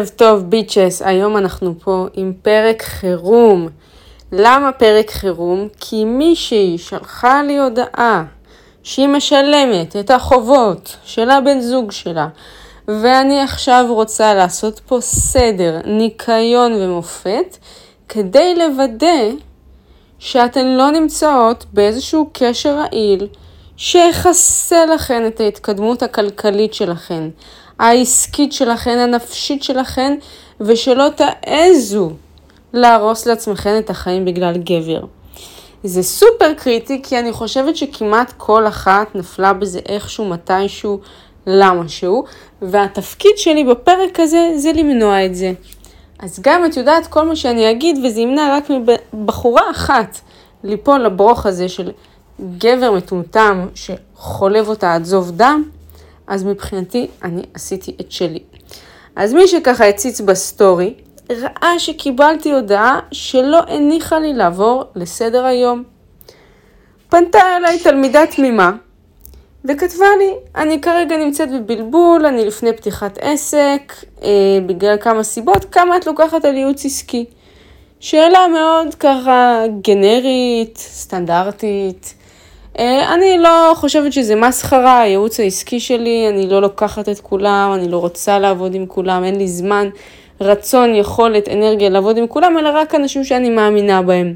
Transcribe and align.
ערב 0.00 0.08
טוב 0.08 0.42
ביצ'ס, 0.42 1.02
היום 1.04 1.36
אנחנו 1.36 1.74
פה 1.84 2.06
עם 2.14 2.32
פרק 2.42 2.82
חירום. 2.82 3.68
למה 4.32 4.72
פרק 4.72 5.10
חירום? 5.10 5.68
כי 5.80 6.04
מישהי 6.04 6.78
שלחה 6.78 7.42
לי 7.42 7.58
הודעה 7.58 8.24
שהיא 8.82 9.08
משלמת 9.08 9.96
את 9.96 10.10
החובות 10.10 10.96
של 11.04 11.30
הבן 11.30 11.60
זוג 11.60 11.92
שלה, 11.92 12.28
ואני 12.88 13.40
עכשיו 13.40 13.84
רוצה 13.88 14.34
לעשות 14.34 14.80
פה 14.86 15.00
סדר, 15.00 15.78
ניקיון 15.84 16.72
ומופת, 16.72 17.56
כדי 18.08 18.54
לוודא 18.54 19.30
שאתן 20.18 20.66
לא 20.66 20.90
נמצאות 20.90 21.64
באיזשהו 21.72 22.30
קשר 22.32 22.76
רעיל 22.76 23.28
שיכסה 23.76 24.86
לכן 24.86 25.26
את 25.26 25.40
ההתקדמות 25.40 26.02
הכלכלית 26.02 26.74
שלכן. 26.74 27.28
העסקית 27.80 28.52
שלכן, 28.52 28.98
הנפשית 28.98 29.62
שלכן, 29.62 30.18
ושלא 30.60 31.08
תעזו 31.08 32.10
להרוס 32.72 33.26
לעצמכם 33.26 33.74
את 33.78 33.90
החיים 33.90 34.24
בגלל 34.24 34.56
גבר. 34.56 35.00
זה 35.84 36.02
סופר 36.02 36.54
קריטי 36.56 37.00
כי 37.02 37.18
אני 37.18 37.32
חושבת 37.32 37.76
שכמעט 37.76 38.32
כל 38.36 38.66
אחת 38.66 39.14
נפלה 39.14 39.52
בזה 39.52 39.80
איכשהו, 39.88 40.24
מתישהו, 40.24 41.00
למה 41.46 41.88
שהוא, 41.88 42.24
והתפקיד 42.62 43.32
שלי 43.36 43.64
בפרק 43.64 44.20
הזה 44.20 44.50
זה 44.56 44.72
למנוע 44.72 45.26
את 45.26 45.34
זה. 45.34 45.52
אז 46.18 46.40
גם 46.42 46.64
את 46.66 46.76
יודעת 46.76 47.06
כל 47.06 47.28
מה 47.28 47.36
שאני 47.36 47.70
אגיד 47.70 47.98
וזה 48.04 48.20
ימנע 48.20 48.56
רק 48.56 48.70
מבחורה 49.12 49.70
אחת 49.70 50.20
ליפול 50.64 51.00
לברוך 51.00 51.46
הזה 51.46 51.68
של 51.68 51.90
גבר 52.58 52.92
מטומטם 52.92 53.66
שחולב 53.74 54.68
אותה 54.68 54.94
עד 54.94 55.04
זוב 55.04 55.30
דם, 55.30 55.64
אז 56.30 56.44
מבחינתי 56.44 57.06
אני 57.22 57.42
עשיתי 57.54 57.96
את 58.00 58.12
שלי. 58.12 58.38
אז 59.16 59.34
מי 59.34 59.48
שככה 59.48 59.88
הציץ 59.88 60.20
בסטורי, 60.20 60.94
ראה 61.30 61.78
שקיבלתי 61.78 62.52
הודעה 62.52 63.00
שלא 63.12 63.58
הניחה 63.68 64.18
לי 64.18 64.34
לעבור 64.34 64.84
לסדר 64.94 65.44
היום. 65.44 65.82
פנתה 67.08 67.56
אליי 67.56 67.78
תלמידה 67.78 68.26
תמימה, 68.26 68.72
וכתבה 69.64 70.06
לי, 70.18 70.32
אני 70.56 70.80
כרגע 70.80 71.16
נמצאת 71.16 71.48
בבלבול, 71.50 72.26
אני 72.26 72.44
לפני 72.44 72.72
פתיחת 72.72 73.18
עסק, 73.20 73.94
אה, 74.22 74.28
בגלל 74.66 74.96
כמה 75.00 75.22
סיבות, 75.22 75.64
כמה 75.64 75.96
את 75.96 76.06
לוקחת 76.06 76.44
על 76.44 76.56
ייעוץ 76.56 76.84
עסקי? 76.84 77.24
שאלה 78.00 78.46
מאוד 78.52 78.94
ככה 78.94 79.62
גנרית, 79.82 80.78
סטנדרטית, 80.78 82.14
אני 82.80 83.38
לא 83.38 83.72
חושבת 83.76 84.12
שזה 84.12 84.36
מסחרה, 84.36 85.00
הייעוץ 85.00 85.40
העסקי 85.40 85.80
שלי, 85.80 86.28
אני 86.28 86.48
לא 86.48 86.62
לוקחת 86.62 87.08
את 87.08 87.20
כולם, 87.20 87.70
אני 87.74 87.88
לא 87.88 87.98
רוצה 87.98 88.38
לעבוד 88.38 88.74
עם 88.74 88.86
כולם, 88.86 89.24
אין 89.24 89.36
לי 89.36 89.48
זמן, 89.48 89.88
רצון, 90.40 90.94
יכולת, 90.94 91.48
אנרגיה 91.48 91.88
לעבוד 91.88 92.16
עם 92.16 92.26
כולם, 92.26 92.58
אלא 92.58 92.70
רק 92.74 92.94
אנשים 92.94 93.24
שאני 93.24 93.50
מאמינה 93.50 94.02
בהם. 94.02 94.34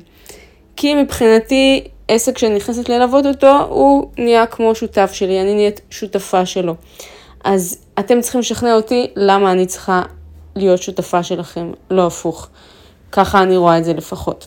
כי 0.76 0.94
מבחינתי, 0.94 1.84
עסק 2.08 2.38
שאני 2.38 2.54
נכנסת 2.54 2.88
ללוות 2.88 3.26
אותו, 3.26 3.60
הוא 3.68 4.10
נהיה 4.18 4.46
כמו 4.46 4.74
שותף 4.74 5.10
שלי, 5.12 5.40
אני 5.40 5.54
נהיית 5.54 5.80
שותפה 5.90 6.46
שלו. 6.46 6.74
אז 7.44 7.78
אתם 7.98 8.20
צריכים 8.20 8.40
לשכנע 8.40 8.74
אותי 8.74 9.06
למה 9.16 9.52
אני 9.52 9.66
צריכה 9.66 10.02
להיות 10.56 10.82
שותפה 10.82 11.22
שלכם, 11.22 11.72
לא 11.90 12.06
הפוך. 12.06 12.48
ככה 13.12 13.42
אני 13.42 13.56
רואה 13.56 13.78
את 13.78 13.84
זה 13.84 13.92
לפחות. 13.92 14.46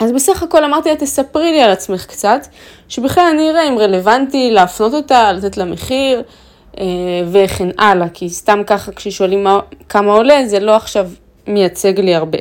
אז 0.00 0.12
בסך 0.12 0.42
הכל 0.42 0.64
אמרתי 0.64 0.88
לה, 0.88 0.96
תספרי 0.96 1.52
לי 1.52 1.60
על 1.60 1.70
עצמך 1.70 2.06
קצת, 2.06 2.46
שבכלל 2.88 3.24
אני 3.34 3.50
אראה 3.50 3.68
אם 3.68 3.78
רלוונטי 3.78 4.50
להפנות 4.50 4.94
אותה, 4.94 5.32
לתת 5.32 5.56
לה 5.56 5.64
מחיר 5.64 6.22
אה, 6.80 6.84
וכן 7.32 7.68
הלאה, 7.78 8.08
כי 8.08 8.28
סתם 8.28 8.62
ככה 8.66 8.92
כששואלים 8.92 9.44
מה, 9.44 9.60
כמה 9.88 10.12
עולה, 10.12 10.46
זה 10.46 10.60
לא 10.60 10.76
עכשיו 10.76 11.10
מייצג 11.46 12.00
לי 12.00 12.14
הרבה. 12.14 12.38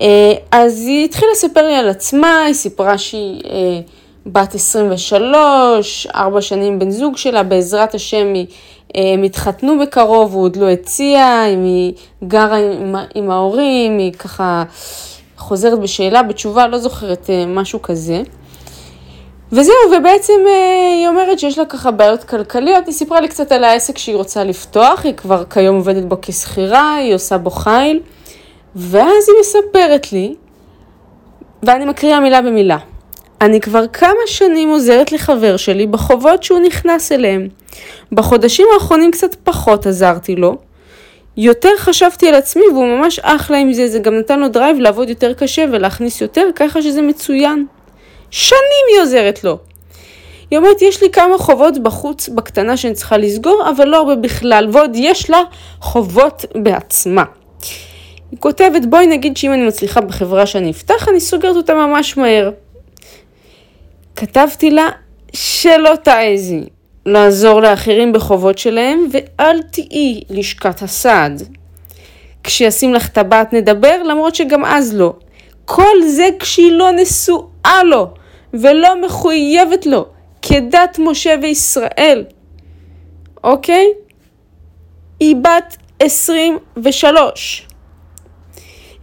אה, 0.00 0.32
אז 0.50 0.80
היא 0.80 1.04
התחילה 1.04 1.32
לספר 1.32 1.66
לי 1.66 1.74
על 1.74 1.88
עצמה, 1.88 2.44
היא 2.44 2.54
סיפרה 2.54 2.98
שהיא 2.98 3.42
אה, 3.44 3.80
בת 4.26 4.54
23, 4.54 6.06
ארבע 6.14 6.40
שנים 6.40 6.78
בן 6.78 6.90
זוג 6.90 7.16
שלה, 7.16 7.42
בעזרת 7.42 7.94
השם 7.94 8.34
היא 8.34 8.46
הם 8.94 9.22
התחתנו 9.22 9.78
בקרוב, 9.78 10.34
הוא 10.34 10.42
עוד 10.42 10.56
לא 10.56 10.68
הציע, 10.68 11.46
אם 11.54 11.64
היא 11.64 11.92
גרה 12.24 12.56
עם, 12.56 12.96
עם 13.14 13.30
ההורים, 13.30 13.98
היא 13.98 14.12
ככה 14.12 14.64
חוזרת 15.36 15.80
בשאלה, 15.80 16.22
בתשובה, 16.22 16.66
לא 16.66 16.78
זוכרת 16.78 17.30
אה, 17.30 17.46
משהו 17.46 17.82
כזה. 17.82 18.22
וזהו, 19.52 19.74
ובעצם 19.98 20.32
אה, 20.46 20.94
היא 20.98 21.08
אומרת 21.08 21.38
שיש 21.38 21.58
לה 21.58 21.64
ככה 21.64 21.90
בעיות 21.90 22.24
כלכליות, 22.24 22.86
היא 22.86 22.94
סיפרה 22.94 23.20
לי 23.20 23.28
קצת 23.28 23.52
על 23.52 23.64
העסק 23.64 23.98
שהיא 23.98 24.16
רוצה 24.16 24.44
לפתוח, 24.44 25.04
היא 25.04 25.14
כבר 25.14 25.44
כיום 25.44 25.76
עובדת 25.76 26.04
בו 26.04 26.16
כשכירה, 26.22 26.94
היא 26.94 27.14
עושה 27.14 27.38
בו 27.38 27.50
חיל, 27.50 28.00
ואז 28.76 29.28
היא 29.28 29.36
מספרת 29.40 30.12
לי, 30.12 30.34
ואני 31.62 31.84
מקריאה 31.84 32.20
מילה 32.20 32.42
במילה. 32.42 32.78
אני 33.40 33.60
כבר 33.60 33.86
כמה 33.86 34.26
שנים 34.26 34.68
עוזרת 34.68 35.12
לחבר 35.12 35.56
שלי 35.56 35.86
בחובות 35.86 36.42
שהוא 36.42 36.60
נכנס 36.60 37.12
אליהם. 37.12 37.48
בחודשים 38.12 38.66
האחרונים 38.74 39.10
קצת 39.10 39.34
פחות 39.34 39.86
עזרתי 39.86 40.36
לו, 40.36 40.56
יותר 41.36 41.70
חשבתי 41.78 42.28
על 42.28 42.34
עצמי 42.34 42.64
והוא 42.72 42.86
ממש 42.86 43.18
אחלה 43.18 43.58
עם 43.58 43.72
זה, 43.72 43.88
זה 43.88 43.98
גם 43.98 44.18
נתן 44.18 44.40
לו 44.40 44.48
drive 44.48 44.78
לעבוד 44.78 45.08
יותר 45.08 45.34
קשה 45.34 45.64
ולהכניס 45.72 46.20
יותר, 46.20 46.48
ככה 46.54 46.82
שזה 46.82 47.02
מצוין. 47.02 47.66
שנים 48.30 48.84
היא 48.92 49.02
עוזרת 49.02 49.44
לו. 49.44 49.58
היא 50.50 50.58
אומרת, 50.58 50.82
יש 50.82 51.02
לי 51.02 51.10
כמה 51.10 51.38
חובות 51.38 51.82
בחוץ 51.82 52.28
בקטנה 52.28 52.76
שאני 52.76 52.94
צריכה 52.94 53.16
לסגור, 53.16 53.70
אבל 53.70 53.88
לא 53.88 53.96
הרבה 53.96 54.16
בכלל, 54.16 54.68
ועוד 54.72 54.90
יש 54.94 55.30
לה 55.30 55.42
חובות 55.80 56.44
בעצמה. 56.54 57.24
היא 58.30 58.38
כותבת, 58.38 58.84
בואי 58.84 59.06
נגיד 59.06 59.36
שאם 59.36 59.52
אני 59.52 59.66
מצליחה 59.66 60.00
בחברה 60.00 60.46
שאני 60.46 60.70
אפתח, 60.70 61.08
אני 61.08 61.20
סוגרת 61.20 61.56
אותה 61.56 61.74
ממש 61.74 62.16
מהר. 62.16 62.50
כתבתי 64.16 64.70
לה, 64.70 64.88
שלא 65.32 65.94
תעזי, 66.02 66.64
לעזור 67.06 67.60
לאחרים 67.62 68.12
בחובות 68.12 68.58
שלהם, 68.58 69.08
ואל 69.12 69.62
תהיי 69.62 70.20
לשכת 70.30 70.82
הסעד. 70.82 71.42
כשישים 72.44 72.94
לך 72.94 73.08
טבעת 73.08 73.52
נדבר, 73.52 74.02
למרות 74.02 74.34
שגם 74.34 74.64
אז 74.64 74.94
לא. 74.96 75.14
כל 75.64 76.02
זה 76.06 76.28
כשהיא 76.38 76.72
לא 76.72 76.90
נשואה 76.92 77.84
לו, 77.84 78.08
ולא 78.54 79.04
מחויבת 79.06 79.86
לו, 79.86 80.06
כדת 80.42 80.98
משה 80.98 81.34
וישראל. 81.42 82.24
אוקיי? 83.44 83.86
היא 85.20 85.36
בת 85.36 85.76
23. 86.00 87.65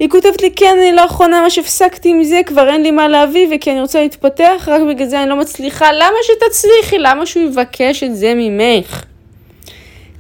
היא 0.03 0.09
כותבת 0.09 0.41
לי, 0.41 0.51
כן, 0.55 0.75
אני 0.81 0.91
לאחרונה 0.91 1.41
ממש 1.41 1.57
הפסקתי 1.57 2.09
עם 2.09 2.23
זה, 2.23 2.41
כבר 2.45 2.69
אין 2.69 2.83
לי 2.83 2.91
מה 2.91 3.07
להביא, 3.07 3.47
וכי 3.55 3.71
אני 3.71 3.81
רוצה 3.81 4.01
להתפתח, 4.01 4.67
רק 4.67 4.81
בגלל 4.89 5.07
זה 5.07 5.21
אני 5.21 5.29
לא 5.29 5.35
מצליחה. 5.35 5.91
למה 5.91 6.15
שתצליחי? 6.23 6.97
למה 6.97 7.25
שהוא 7.25 7.43
יבקש 7.43 8.03
את 8.03 8.15
זה 8.15 8.33
ממך? 8.35 9.03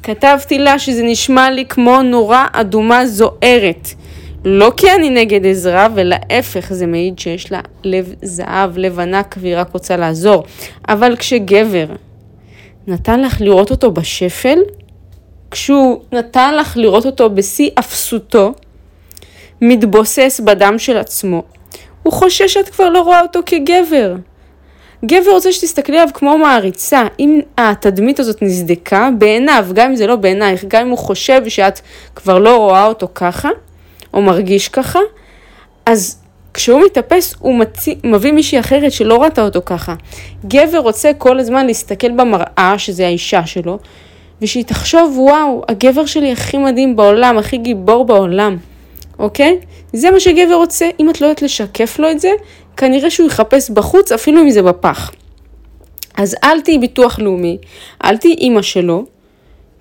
כתבתי 0.03 0.59
לה 0.59 0.79
שזה 0.79 1.03
נשמע 1.03 1.51
לי 1.51 1.65
כמו 1.65 2.01
נורה 2.01 2.47
אדומה 2.53 3.05
זוהרת. 3.05 3.87
לא 4.45 4.71
כי 4.77 4.91
אני 4.91 5.09
נגד 5.09 5.45
עזרה, 5.45 5.87
ולהפך, 5.95 6.73
זה 6.73 6.85
מעיד 6.87 7.19
שיש 7.19 7.51
לה 7.51 7.59
לב 7.83 8.13
זהב, 8.21 8.77
לב 8.77 8.99
ענק, 8.99 9.35
והיא 9.39 9.57
רק 9.57 9.73
רוצה 9.73 9.97
לעזור. 9.97 10.43
אבל 10.89 11.15
כשגבר 11.15 11.85
נתן 12.87 13.21
לך 13.21 13.41
לראות 13.41 13.71
אותו 13.71 13.91
בשפל, 13.91 14.59
כשהוא 15.51 16.01
נתן 16.11 16.55
לך 16.55 16.77
לראות 16.77 17.05
אותו 17.05 17.29
בשיא 17.29 17.69
אפסותו, 17.79 18.53
מתבוסס 19.61 20.41
בדם 20.45 20.75
של 20.77 20.97
עצמו, 20.97 21.43
הוא 22.03 22.13
חושש 22.13 22.53
שאת 22.53 22.69
כבר 22.69 22.89
לא 22.89 23.01
רואה 23.01 23.21
אותו 23.21 23.39
כגבר. 23.45 24.15
גבר 25.05 25.31
רוצה 25.31 25.51
שתסתכלי 25.51 25.99
עליו 25.99 26.13
כמו 26.13 26.37
מעריצה. 26.37 27.03
אם 27.19 27.39
התדמית 27.57 28.19
הזאת 28.19 28.41
נסדקה 28.41 29.09
בעיניו, 29.17 29.65
גם 29.73 29.89
אם 29.89 29.95
זה 29.95 30.07
לא 30.07 30.15
בעינייך, 30.15 30.65
גם 30.67 30.81
אם 30.81 30.89
הוא 30.89 30.97
חושב 30.97 31.49
שאת 31.49 31.79
כבר 32.15 32.39
לא 32.39 32.57
רואה 32.57 32.85
אותו 32.85 33.07
ככה, 33.15 33.49
או 34.13 34.21
מרגיש 34.21 34.69
ככה, 34.69 34.99
אז 35.85 36.19
כשהוא 36.53 36.81
מתאפס 36.85 37.35
הוא 37.39 37.55
מציא, 37.55 37.95
מביא 38.03 38.31
מישהי 38.31 38.59
אחרת 38.59 38.91
שלא 38.91 39.23
ראתה 39.23 39.41
אותו 39.41 39.61
ככה. 39.65 39.95
גבר 40.47 40.77
רוצה 40.77 41.11
כל 41.17 41.39
הזמן 41.39 41.65
להסתכל 41.65 42.11
במראה, 42.11 42.73
שזה 42.77 43.05
האישה 43.05 43.45
שלו, 43.45 43.79
ושהיא 44.41 44.65
תחשוב, 44.65 45.19
וואו, 45.19 45.63
הגבר 45.69 46.05
שלי 46.05 46.31
הכי 46.31 46.57
מדהים 46.57 46.95
בעולם, 46.95 47.37
הכי 47.37 47.57
גיבור 47.57 48.05
בעולם. 48.05 48.57
אוקיי? 49.19 49.59
זה 49.93 50.11
מה 50.11 50.19
שגבר 50.19 50.55
רוצה, 50.55 50.89
אם 50.99 51.09
את 51.09 51.21
לא 51.21 51.25
יודעת 51.25 51.41
לשקף 51.41 51.99
לו 51.99 52.11
את 52.11 52.19
זה, 52.19 52.29
כנראה 52.77 53.09
שהוא 53.09 53.27
יחפש 53.27 53.69
בחוץ, 53.69 54.11
אפילו 54.11 54.41
אם 54.41 54.49
זה 54.49 54.61
בפח. 54.61 55.11
אז 56.17 56.35
אל 56.43 56.61
תהיי 56.61 56.77
ביטוח 56.77 57.19
לאומי, 57.19 57.57
אל 58.03 58.17
תהיי 58.17 58.33
אימא 58.33 58.61
שלו, 58.61 59.05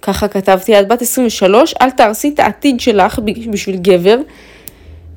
ככה 0.02 0.29
כתבתי, 0.29 0.81
את 0.81 0.88
בת 0.88 1.02
23, 1.02 1.75
אל 1.82 1.90
תהרסי 1.90 2.29
את 2.34 2.40
העתיד 2.40 2.81
שלך 2.81 3.19
בשביל 3.50 3.76
גבר, 3.76 4.19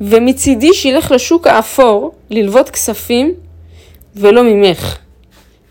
ומצידי 0.02 0.74
שילך 0.74 1.12
לשוק 1.12 1.48
האפור 1.48 2.12
ללוות 2.30 2.70
כספים 2.70 3.34
ולא 4.16 4.44
ממך, 4.44 4.98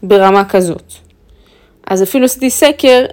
ברמה 0.02 0.44
כזאת. 0.44 0.93
אז 1.87 2.02
אפילו 2.02 2.25
עשיתי 2.25 2.50
סקר, 2.50 3.05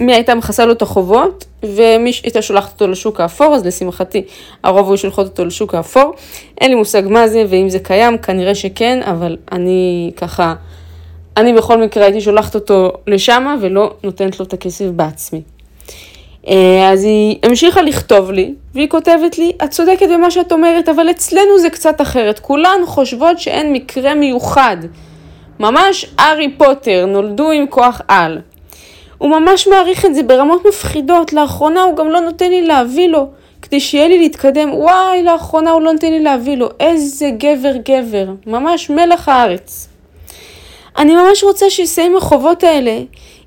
מי 0.00 0.14
הייתה 0.14 0.34
מכסה 0.34 0.66
לו 0.66 0.72
את 0.72 0.82
החובות, 0.82 1.44
ומי 1.62 2.12
הייתה 2.22 2.42
שולחת 2.42 2.72
אותו 2.72 2.88
לשוק 2.88 3.20
האפור, 3.20 3.54
אז 3.54 3.66
לשמחתי 3.66 4.22
הרוב 4.62 4.88
היו 4.88 4.98
שולחות 4.98 5.26
אותו 5.26 5.44
לשוק 5.44 5.74
האפור. 5.74 6.12
אין 6.60 6.70
לי 6.70 6.76
מושג 6.76 7.02
מה 7.06 7.28
זה, 7.28 7.44
ואם 7.48 7.68
זה 7.68 7.78
קיים, 7.78 8.18
כנראה 8.18 8.54
שכן, 8.54 9.00
אבל 9.02 9.36
אני 9.52 10.10
ככה, 10.16 10.54
אני 11.36 11.52
בכל 11.52 11.82
מקרה 11.82 12.04
הייתי 12.04 12.20
שולחת 12.20 12.54
אותו 12.54 12.92
לשם 13.06 13.56
ולא 13.60 13.94
נותנת 14.04 14.40
לו 14.40 14.46
את 14.46 14.52
הכסף 14.52 14.84
בעצמי. 14.84 15.42
אה, 16.48 16.90
אז 16.92 17.04
היא 17.04 17.36
המשיכה 17.42 17.82
לכתוב 17.82 18.30
לי, 18.30 18.54
והיא 18.74 18.88
כותבת 18.88 19.38
לי, 19.38 19.52
את 19.64 19.70
צודקת 19.70 20.08
במה 20.08 20.30
שאת 20.30 20.52
אומרת, 20.52 20.88
אבל 20.88 21.10
אצלנו 21.10 21.58
זה 21.58 21.70
קצת 21.70 22.00
אחרת. 22.00 22.38
כולן 22.38 22.80
חושבות 22.86 23.38
שאין 23.38 23.72
מקרה 23.72 24.14
מיוחד. 24.14 24.76
ממש 25.60 26.06
הארי 26.18 26.54
פוטר, 26.58 27.06
נולדו 27.06 27.50
עם 27.50 27.66
כוח 27.66 28.00
על. 28.08 28.38
הוא 29.18 29.30
ממש 29.30 29.68
מעריך 29.68 30.04
את 30.04 30.14
זה 30.14 30.22
ברמות 30.22 30.66
מפחידות, 30.66 31.32
לאחרונה 31.32 31.82
הוא 31.82 31.96
גם 31.96 32.08
לא 32.08 32.20
נותן 32.20 32.50
לי 32.50 32.62
להביא 32.62 33.08
לו, 33.08 33.30
כדי 33.62 33.80
שיהיה 33.80 34.08
לי 34.08 34.18
להתקדם. 34.18 34.74
וואי, 34.74 35.22
לאחרונה 35.22 35.70
הוא 35.70 35.82
לא 35.82 35.92
נותן 35.92 36.10
לי 36.10 36.20
להביא 36.20 36.56
לו. 36.56 36.68
איזה 36.80 37.30
גבר 37.30 37.72
גבר, 37.76 38.26
ממש 38.46 38.90
מלח 38.90 39.28
הארץ. 39.28 39.88
אני 40.98 41.16
ממש 41.16 41.44
רוצה 41.44 41.70
שיסיים 41.70 42.16
החובות 42.16 42.64
האלה. 42.64 43.00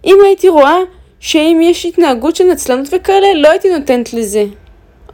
אם 0.05 0.17
הייתי 0.25 0.49
רואה 0.49 0.77
שאם 1.19 1.59
יש 1.63 1.85
התנהגות 1.85 2.35
של 2.35 2.43
נצלנות 2.43 2.87
וכאלה, 2.91 3.33
לא 3.33 3.49
הייתי 3.49 3.69
נותנת 3.69 4.13
לזה. 4.13 4.45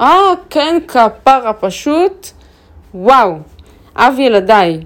אה, 0.02 0.34
כן, 0.50 0.78
כפרה 0.88 1.54
פשוט. 1.54 2.28
וואו, 2.94 3.34
אב 3.96 4.20
ילדיי. 4.20 4.80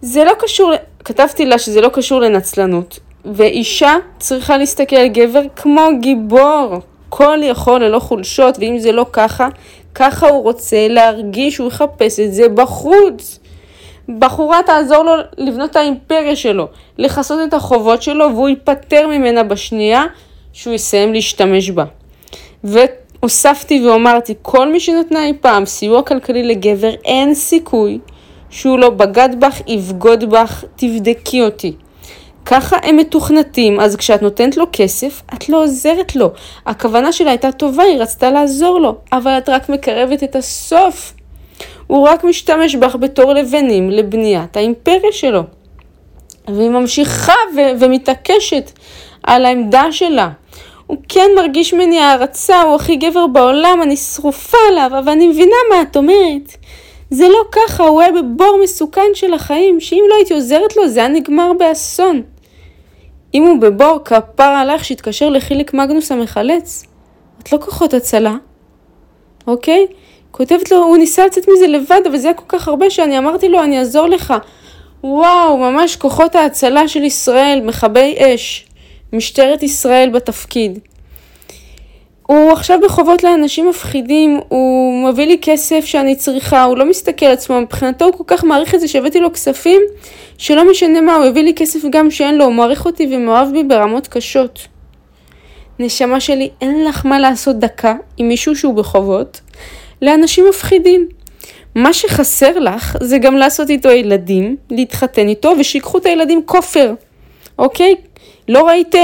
זה 0.00 0.24
לא 0.24 0.32
קשור, 0.38 0.72
כתבתי 1.04 1.46
לה 1.46 1.58
שזה 1.58 1.80
לא 1.80 1.88
קשור 1.88 2.20
לנצלנות, 2.20 2.98
ואישה 3.32 3.96
צריכה 4.18 4.56
להסתכל 4.58 4.96
על 4.96 5.08
גבר 5.08 5.42
כמו 5.56 5.88
גיבור, 6.00 6.80
כל 7.08 7.38
יכול 7.42 7.84
ללא 7.84 7.98
חולשות, 7.98 8.58
ואם 8.58 8.78
זה 8.78 8.92
לא 8.92 9.06
ככה, 9.12 9.48
ככה 9.94 10.28
הוא 10.28 10.42
רוצה 10.42 10.88
להרגיש, 10.88 11.58
הוא 11.58 11.68
יחפש 11.68 12.20
את 12.20 12.32
זה 12.32 12.48
בחוץ. 12.48 13.38
בחורה 14.18 14.60
תעזור 14.66 15.02
לו 15.02 15.12
לבנות 15.38 15.70
את 15.70 15.76
האימפריה 15.76 16.36
שלו, 16.36 16.68
לכסות 16.98 17.38
את 17.48 17.54
החובות 17.54 18.02
שלו, 18.02 18.34
והוא 18.34 18.48
ייפטר 18.48 19.06
ממנה 19.06 19.42
בשנייה 19.42 20.04
שהוא 20.52 20.74
יסיים 20.74 21.12
להשתמש 21.12 21.70
בה. 21.70 21.84
והוספתי 22.64 23.86
ואמרתי, 23.86 24.34
כל 24.42 24.72
מי 24.72 24.80
שנתנה 24.80 25.24
אי 25.24 25.32
פעם 25.40 25.66
סיוע 25.66 26.02
כלכלי 26.02 26.42
לגבר, 26.42 26.90
אין 27.04 27.34
סיכוי 27.34 27.98
שהוא 28.50 28.78
לא 28.78 28.90
בגד 28.90 29.28
בך, 29.40 29.60
יבגוד 29.66 30.30
בך, 30.30 30.64
תבדקי 30.76 31.42
אותי. 31.42 31.72
ככה 32.46 32.76
הם 32.82 32.96
מתוכנתים, 32.96 33.80
אז 33.80 33.96
כשאת 33.96 34.22
נותנת 34.22 34.56
לו 34.56 34.64
כסף, 34.72 35.22
את 35.34 35.48
לא 35.48 35.62
עוזרת 35.62 36.16
לו. 36.16 36.30
הכוונה 36.66 37.12
שלה 37.12 37.30
הייתה 37.30 37.52
טובה, 37.52 37.82
היא 37.82 37.98
רצתה 37.98 38.30
לעזור 38.30 38.80
לו, 38.80 38.94
אבל 39.12 39.38
את 39.38 39.48
רק 39.48 39.68
מקרבת 39.68 40.22
את 40.22 40.36
הסוף. 40.36 41.12
הוא 41.86 42.08
רק 42.08 42.24
משתמש 42.24 42.74
בך 42.74 42.96
בתור 42.96 43.32
לבנים 43.32 43.90
לבניית 43.90 44.56
האימפריה 44.56 45.12
שלו. 45.12 45.42
והיא 46.48 46.70
ממשיכה 46.70 47.34
ו- 47.56 47.80
ומתעקשת 47.80 48.72
על 49.22 49.44
העמדה 49.44 49.92
שלה. 49.92 50.28
הוא 50.86 50.96
כן 51.08 51.30
מרגיש 51.36 51.74
ממני 51.74 52.00
הערצה, 52.00 52.62
הוא 52.62 52.74
הכי 52.74 52.96
גבר 52.96 53.26
בעולם, 53.26 53.78
אני 53.82 53.96
שרופה 53.96 54.58
עליו, 54.68 54.90
אבל 54.98 55.12
אני 55.12 55.28
מבינה 55.28 55.56
מה 55.70 55.82
את 55.82 55.96
אומרת. 55.96 56.56
זה 57.10 57.28
לא 57.28 57.40
ככה, 57.52 57.82
הוא 57.82 58.00
היה 58.00 58.12
בבור 58.12 58.58
מסוכן 58.62 59.10
של 59.14 59.34
החיים, 59.34 59.80
שאם 59.80 60.04
לא 60.08 60.14
הייתי 60.14 60.34
עוזרת 60.34 60.76
לו 60.76 60.88
זה 60.88 61.00
היה 61.00 61.08
נגמר 61.08 61.52
באסון. 61.58 62.22
אם 63.36 63.42
הוא 63.42 63.60
בבור, 63.60 63.98
כפר 64.04 64.42
עליך 64.42 64.84
שיתקשר 64.84 65.28
לחיליק 65.28 65.74
מגנוס 65.74 66.12
המחלץ. 66.12 66.84
את 67.42 67.52
לא 67.52 67.58
כוחות 67.58 67.94
הצלה, 67.94 68.34
אוקיי? 69.46 69.86
כותבת 70.30 70.70
לו, 70.70 70.76
הוא 70.76 70.96
ניסה 70.96 71.26
לצאת 71.26 71.44
מזה 71.48 71.66
לבד, 71.66 72.00
אבל 72.06 72.16
זה 72.16 72.28
היה 72.28 72.34
כל 72.36 72.44
כך 72.48 72.68
הרבה 72.68 72.90
שאני 72.90 73.18
אמרתי 73.18 73.48
לו, 73.48 73.62
אני 73.62 73.78
אעזור 73.78 74.06
לך. 74.06 74.34
וואו, 75.04 75.56
ממש 75.56 75.96
כוחות 75.96 76.34
ההצלה 76.34 76.88
של 76.88 77.02
ישראל, 77.04 77.60
מכבי 77.64 78.14
אש, 78.18 78.66
משטרת 79.12 79.62
ישראל 79.62 80.10
בתפקיד. 80.10 80.78
הוא 82.26 82.52
עכשיו 82.52 82.78
בחובות 82.84 83.24
לאנשים 83.24 83.68
מפחידים, 83.68 84.40
הוא 84.48 85.08
מביא 85.08 85.26
לי 85.26 85.38
כסף 85.42 85.84
שאני 85.84 86.16
צריכה, 86.16 86.64
הוא 86.64 86.76
לא 86.76 86.88
מסתכל 86.88 87.26
על 87.26 87.32
עצמו, 87.32 87.60
מבחינתו 87.60 88.04
הוא 88.04 88.12
כל 88.12 88.24
כך 88.26 88.44
מעריך 88.44 88.74
את 88.74 88.80
זה 88.80 88.88
שהבאתי 88.88 89.20
לו 89.20 89.32
כספים, 89.32 89.82
שלא 90.38 90.70
משנה 90.70 91.00
מה, 91.00 91.14
הוא 91.14 91.24
הביא 91.24 91.42
לי 91.42 91.54
כסף 91.54 91.80
גם 91.90 92.10
שאין 92.10 92.38
לו, 92.38 92.44
הוא 92.44 92.52
מעריך 92.52 92.86
אותי 92.86 93.06
ומאוהב 93.10 93.52
בי 93.52 93.64
ברמות 93.64 94.06
קשות. 94.06 94.66
נשמה 95.78 96.20
שלי, 96.20 96.50
אין 96.60 96.84
לך 96.84 97.06
מה 97.06 97.18
לעשות 97.18 97.58
דקה 97.58 97.94
עם 98.16 98.28
מישהו 98.28 98.56
שהוא 98.56 98.74
בחובות 98.74 99.40
לאנשים 100.02 100.44
מפחידים. 100.48 101.08
מה 101.74 101.92
שחסר 101.92 102.58
לך 102.58 102.96
זה 103.00 103.18
גם 103.18 103.36
לעשות 103.36 103.70
איתו 103.70 103.90
ילדים, 103.90 104.56
להתחתן 104.70 105.28
איתו 105.28 105.52
ושיקחו 105.58 105.98
את 105.98 106.06
הילדים 106.06 106.42
כופר, 106.46 106.94
אוקיי? 107.58 107.94
לא 108.48 108.66
ראית 108.66 108.94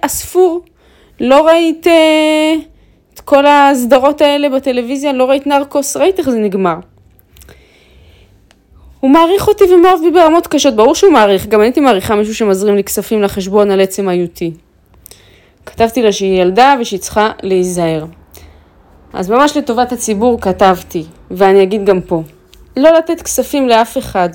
אספור, 0.00 0.60
אה, 0.64 0.72
לא 1.20 1.46
ראית... 1.46 1.86
כל 3.24 3.46
הסדרות 3.46 4.20
האלה 4.20 4.48
בטלוויזיה, 4.48 5.12
לא 5.12 5.24
ראית 5.24 5.46
נרקוס, 5.46 5.96
ראית 5.96 6.18
איך 6.18 6.30
זה 6.30 6.38
נגמר. 6.38 6.76
הוא 9.00 9.10
מעריך 9.10 9.48
אותי 9.48 9.64
ומאוהב 9.64 10.00
בי 10.00 10.10
ברמות 10.10 10.46
קשות, 10.46 10.76
ברור 10.76 10.94
שהוא 10.94 11.12
מעריך, 11.12 11.46
גם 11.46 11.60
הייתי 11.60 11.80
מעריכה 11.80 12.14
מישהו 12.14 12.34
שמזרים 12.34 12.76
לי 12.76 12.84
כספים 12.84 13.22
לחשבון 13.22 13.70
על 13.70 13.80
עצם 13.80 14.08
היותי. 14.08 14.52
כתבתי 15.66 16.02
לה 16.02 16.12
שהיא 16.12 16.40
ילדה 16.40 16.74
ושהיא 16.80 17.00
צריכה 17.00 17.30
להיזהר. 17.42 18.04
אז 19.12 19.30
ממש 19.30 19.56
לטובת 19.56 19.92
הציבור 19.92 20.40
כתבתי, 20.40 21.04
ואני 21.30 21.62
אגיד 21.62 21.84
גם 21.84 22.00
פה, 22.00 22.22
לא 22.76 22.90
לתת 22.90 23.22
כספים 23.22 23.68
לאף 23.68 23.98
אחד. 23.98 24.28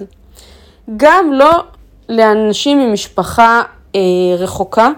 גם 0.98 1.34
לא 1.34 1.64
לאנשים 2.10 2.80
ממשפחה 2.80 3.62
אה, 3.96 4.02
רחוקה, 4.38 4.92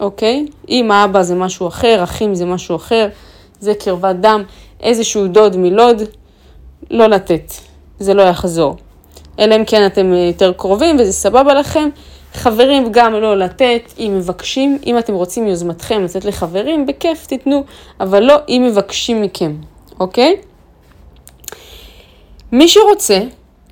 אוקיי? 0.00 0.46
אמא, 0.68 1.04
אבא 1.04 1.22
זה 1.22 1.34
משהו 1.34 1.68
אחר, 1.68 2.00
אחים 2.02 2.34
זה 2.34 2.44
משהו 2.44 2.76
אחר, 2.76 3.08
זה 3.60 3.74
קרבת 3.74 4.16
דם, 4.16 4.42
איזשהו 4.82 5.28
דוד 5.28 5.56
מלוד, 5.56 6.02
לא 6.90 7.06
לתת, 7.06 7.52
זה 7.98 8.14
לא 8.14 8.22
יחזור. 8.22 8.76
אלא 9.38 9.56
אם 9.56 9.64
כן 9.64 9.86
אתם 9.86 10.12
יותר 10.12 10.52
קרובים 10.52 10.96
וזה 10.98 11.12
סבבה 11.12 11.54
לכם. 11.54 11.88
חברים 12.34 12.92
גם 12.92 13.12
לא 13.12 13.36
לתת, 13.36 13.92
אם 13.98 14.14
מבקשים, 14.18 14.78
אם 14.86 14.98
אתם 14.98 15.14
רוצים 15.14 15.44
מיוזמתכם 15.44 16.04
לתת 16.04 16.24
לחברים, 16.24 16.86
בכיף 16.86 17.26
תיתנו, 17.26 17.64
אבל 18.00 18.22
לא 18.22 18.34
אם 18.48 18.64
מבקשים 18.66 19.22
מכם, 19.22 19.56
אוקיי? 20.00 20.36
מי 22.52 22.68
שרוצה, 22.68 23.20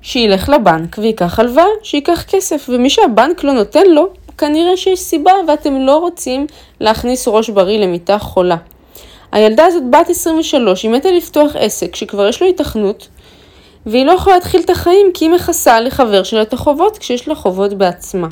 שילך 0.01 0.49
לבנק 0.49 0.97
ויקח 0.97 1.39
הלוואה, 1.39 1.65
שייקח 1.83 2.23
כסף, 2.27 2.69
ומי 2.69 2.89
שהבנק 2.89 3.43
לא 3.43 3.53
נותן 3.53 3.87
לו, 3.89 4.07
כנראה 4.37 4.77
שיש 4.77 4.99
סיבה 4.99 5.31
ואתם 5.47 5.81
לא 5.81 5.97
רוצים 5.97 6.47
להכניס 6.79 7.27
ראש 7.27 7.49
בריא 7.49 7.79
למיטה 7.79 8.17
חולה. 8.17 8.57
הילדה 9.31 9.65
הזאת 9.65 9.83
בת 9.89 10.09
23, 10.09 10.83
היא 10.83 10.91
מתה 10.91 11.11
לפתוח 11.11 11.55
עסק 11.55 11.95
שכבר 11.95 12.27
יש 12.27 12.41
לו 12.41 12.47
התכנות, 12.47 13.07
והיא 13.85 14.05
לא 14.05 14.11
יכולה 14.11 14.35
להתחיל 14.35 14.61
את 14.61 14.69
החיים 14.69 15.07
כי 15.13 15.25
היא 15.25 15.31
מכסה 15.31 15.79
לחבר 15.79 16.23
שלה 16.23 16.41
את 16.41 16.53
החובות 16.53 16.97
כשיש 16.97 17.27
לה 17.27 17.35
חובות 17.35 17.73
בעצמה. 17.73 18.27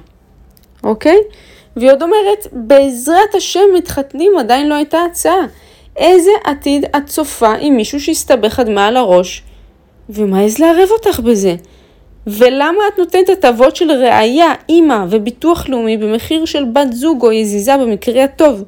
אוקיי? 0.84 1.18
והיא 1.76 1.92
עוד 1.92 2.04
אומרת, 2.04 2.48
בעזרת 2.52 3.36
השם 3.36 3.60
מתחתנים 3.76 4.32
עדיין 4.40 4.70
לא 4.70 4.76
הייתה 4.76 4.98
הצעה. 5.12 5.46
איזה 5.98 6.32
עתיד 6.44 6.86
את 6.98 7.06
צופה 7.06 7.54
עם 7.60 7.76
מישהו 7.76 8.00
שהסתבך 8.00 8.60
עד 8.60 8.70
מעל 8.70 8.98
הראש, 8.98 9.44
ומעז 10.10 10.60
לערב 10.60 10.90
אותך 10.92 11.20
בזה? 11.20 11.56
ולמה 12.28 12.84
את 12.94 13.00
נותנת 13.00 13.30
הטבות 13.30 13.76
של 13.76 13.92
ראייה, 13.92 14.54
אימא 14.70 15.06
וביטוח 15.10 15.70
לאומי 15.70 15.98
במחיר 15.98 16.46
של 16.46 16.64
בת 16.64 16.94
זוג 16.94 17.24
או 17.24 17.32
יזיזה 17.32 17.78
במקרה 17.78 18.24
הטוב? 18.24 18.64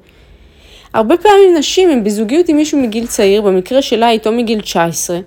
הרבה 0.93 1.17
פעמים 1.17 1.57
נשים 1.57 1.89
הן 1.89 2.03
בזוגיות 2.03 2.49
עם 2.49 2.57
מישהו 2.57 2.79
מגיל 2.79 3.07
צעיר, 3.07 3.41
במקרה 3.41 3.81
שלה 3.81 4.09
איתו 4.09 4.31
מגיל 4.31 4.61
19, 4.61 5.19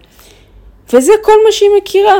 וזה 0.93 1.13
כל 1.23 1.33
מה 1.47 1.53
שהיא 1.53 1.71
מכירה. 1.83 2.19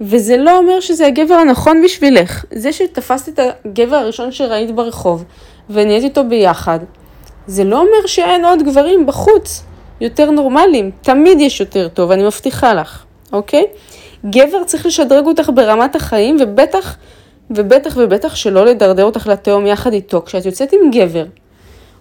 וזה 0.00 0.36
לא 0.36 0.58
אומר 0.58 0.80
שזה 0.80 1.06
הגבר 1.06 1.34
הנכון 1.34 1.82
בשבילך. 1.84 2.44
זה 2.50 2.72
שתפסת 2.72 3.28
את 3.28 3.40
הגבר 3.64 3.96
הראשון 3.96 4.32
שראית 4.32 4.70
ברחוב 4.70 5.24
ונהיית 5.70 6.04
איתו 6.04 6.24
ביחד, 6.24 6.78
זה 7.46 7.64
לא 7.64 7.78
אומר 7.78 8.06
שאין 8.06 8.44
עוד 8.44 8.62
גברים 8.62 9.06
בחוץ 9.06 9.62
יותר 10.00 10.30
נורמליים. 10.30 10.90
תמיד 11.02 11.40
יש 11.40 11.60
יותר 11.60 11.88
טוב, 11.88 12.10
אני 12.10 12.22
מבטיחה 12.22 12.74
לך, 12.74 13.04
אוקיי? 13.32 13.64
גבר 14.30 14.64
צריך 14.64 14.86
לשדרג 14.86 15.26
אותך 15.26 15.50
ברמת 15.54 15.96
החיים, 15.96 16.36
ובטח, 16.40 16.96
ובטח 17.50 17.96
ובטח 17.96 18.34
שלא 18.34 18.64
לדרדר 18.64 19.04
אותך 19.04 19.26
לתהום 19.26 19.66
יחד 19.66 19.92
איתו. 19.92 20.22
כשאת 20.26 20.46
יוצאת 20.46 20.72
עם 20.72 20.90
גבר, 20.90 21.24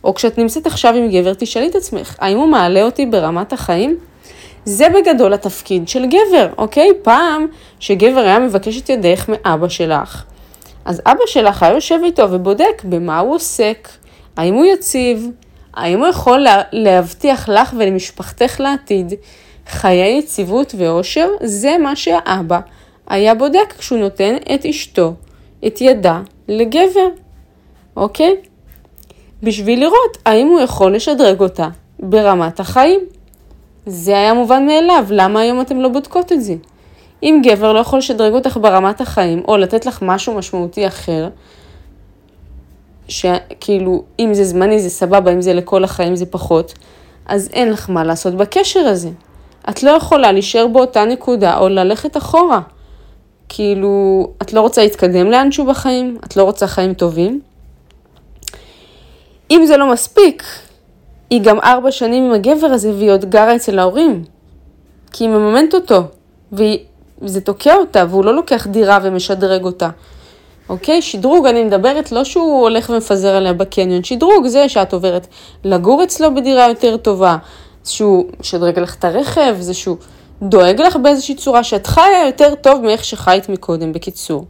או 0.06 0.14
כשאת 0.14 0.38
נמצאת 0.38 0.68
עכשיו 0.68 0.94
עם 0.94 1.10
גבר, 1.10 1.34
תשאלי 1.34 1.68
את 1.68 1.76
עצמך, 1.76 2.16
האם 2.20 2.38
הוא 2.38 2.48
מעלה 2.48 2.84
אותי 2.84 3.06
ברמת 3.06 3.54
החיים? 3.54 3.98
זה 4.66 4.88
בגדול 4.90 5.34
התפקיד 5.34 5.88
של 5.88 6.06
גבר, 6.06 6.50
אוקיי? 6.58 6.90
פעם 7.02 7.48
שגבר 7.80 8.20
היה 8.20 8.40
מבקש 8.40 8.82
את 8.82 8.90
ידך 8.90 9.30
מאבא 9.30 9.70
שלך, 9.70 10.24
אז 10.86 11.02
אבא 11.06 11.20
שלך 11.26 11.64
היה 11.64 11.74
יושב 11.74 12.00
איתו 12.04 12.32
ובודק 12.32 12.82
במה 12.84 13.20
הוא 13.20 13.36
עוסק, 13.36 13.90
האם 14.38 14.54
הוא 14.54 14.66
יציב, 14.66 15.30
האם 15.74 16.00
הוא 16.00 16.08
יכול 16.08 16.40
לה, 16.40 16.62
להבטיח 16.72 17.50
לך 17.50 17.74
ולמשפחתך 17.78 18.60
לעתיד 18.60 19.14
חיי 19.68 20.18
יציבות 20.18 20.76
ואושר? 20.78 21.28
זה 21.44 21.78
מה 21.78 21.96
שהאבא 21.96 22.60
היה 23.08 23.36
בודק 23.36 23.74
כשהוא 23.78 24.00
נותן 24.00 24.36
את 24.56 24.66
אשתו, 24.66 25.14
את 25.68 25.82
ידה, 25.82 26.22
לגבר, 26.48 27.08
אוקיי? 27.98 28.36
בשביל 29.44 29.80
לראות 29.80 30.18
האם 30.26 30.48
הוא 30.48 30.60
יכול 30.60 30.96
לשדרג 30.96 31.42
אותה 31.42 31.68
ברמת 32.00 32.60
החיים. 32.60 33.00
זה 33.86 34.12
היה 34.12 34.34
מובן 34.34 34.66
מאליו, 34.66 35.06
למה 35.10 35.40
היום 35.40 35.62
אתם 35.62 35.82
לא 35.82 35.90
בודקות 35.90 36.32
את 36.32 36.44
זה? 36.44 36.56
אם 37.24 37.42
גבר 37.44 37.74
לא 37.74 37.80
יכול 37.80 38.00
לשדרג 38.00 38.34
אותך 38.34 38.58
ברמת 38.62 39.02
החיים, 39.02 39.44
או 39.48 39.58
לתת 39.58 39.86
לך 39.86 40.00
משהו 40.02 40.34
משמעותי 40.34 40.88
אחר, 40.88 41.30
שכאילו, 43.08 44.04
אם 44.20 44.34
זה 44.34 44.44
זמני 44.44 44.80
זה 44.80 44.90
סבבה, 44.90 45.34
אם 45.34 45.42
זה 45.42 45.54
לכל 45.54 45.84
החיים 45.84 46.16
זה 46.16 46.26
פחות, 46.26 46.74
אז 47.26 47.50
אין 47.54 47.72
לך 47.72 47.90
מה 47.90 48.04
לעשות 48.04 48.34
בקשר 48.34 48.80
הזה. 48.80 49.10
את 49.70 49.84
לא 49.84 49.90
יכולה 49.90 50.32
להישאר 50.32 50.68
באותה 50.68 51.06
נקודה 51.06 51.58
או 51.58 51.70
ללכת 51.70 52.18
אחורה. 52.18 52.60
כאילו, 53.50 54.28
את 54.42 54.54
לא 54.54 54.62
רוצה 54.62 54.84
להתקדם 54.84 55.32
לאנשהו 55.32 55.66
בחיים? 55.66 56.18
את 56.24 56.38
לא 56.38 56.44
רוצה 56.44 56.68
חיים 56.68 56.94
טובים? 56.94 57.42
אם 59.52 59.66
זה 59.66 59.78
לא 59.78 59.92
מספיק, 59.92 60.44
היא 61.30 61.42
גם 61.42 61.60
ארבע 61.60 61.92
שנים 61.92 62.24
עם 62.24 62.34
הגבר 62.34 62.68
הזה 62.68 62.94
והיא 62.94 63.12
עוד 63.12 63.26
גרה 63.26 63.56
אצל 63.56 63.80
ההורים. 63.80 64.24
כי 65.12 65.24
היא 65.24 65.30
מממנת 65.30 65.74
אותו, 65.74 66.04
וזה 66.52 67.42
תוקע 67.42 67.76
אותה, 67.76 68.06
והוא 68.10 68.26
לא 68.26 68.36
לוקח 68.36 68.68
דירה 68.68 69.00
ומשדרג 69.04 69.64
אותה. 69.64 69.90
אוקיי? 70.70 71.02
שדרוג, 71.02 71.46
אני 71.46 71.64
מדברת 71.64 72.12
לא 72.12 72.24
שהוא 72.24 72.62
הולך 72.62 72.90
ומפזר 72.90 73.36
עליה 73.36 73.54
בקניון, 73.54 74.04
שדרוג 74.04 74.48
זה 74.48 74.70
שאת 74.70 74.94
עוברת 74.94 75.28
לגור 75.64 76.04
אצלו 76.04 76.36
בדירה 76.36 76.68
יותר 76.68 76.98
טובה, 76.98 77.38
שהוא 77.84 78.26
משדרג 78.40 78.80
לך 78.80 78.96
את 78.96 79.06
הרכב, 79.06 79.56
זה 79.60 79.74
שהוא 79.74 79.98
דואג 80.42 80.82
לך 80.82 80.96
באיזושהי 80.96 81.36
צורה 81.36 81.64
שאת 81.64 81.88
חיה 81.88 82.26
יותר 82.26 82.56
טוב 82.56 82.82
מאיך 82.82 83.04
שחיית 83.04 83.50
מקודם, 83.50 83.94
בקיצור. 83.94 84.46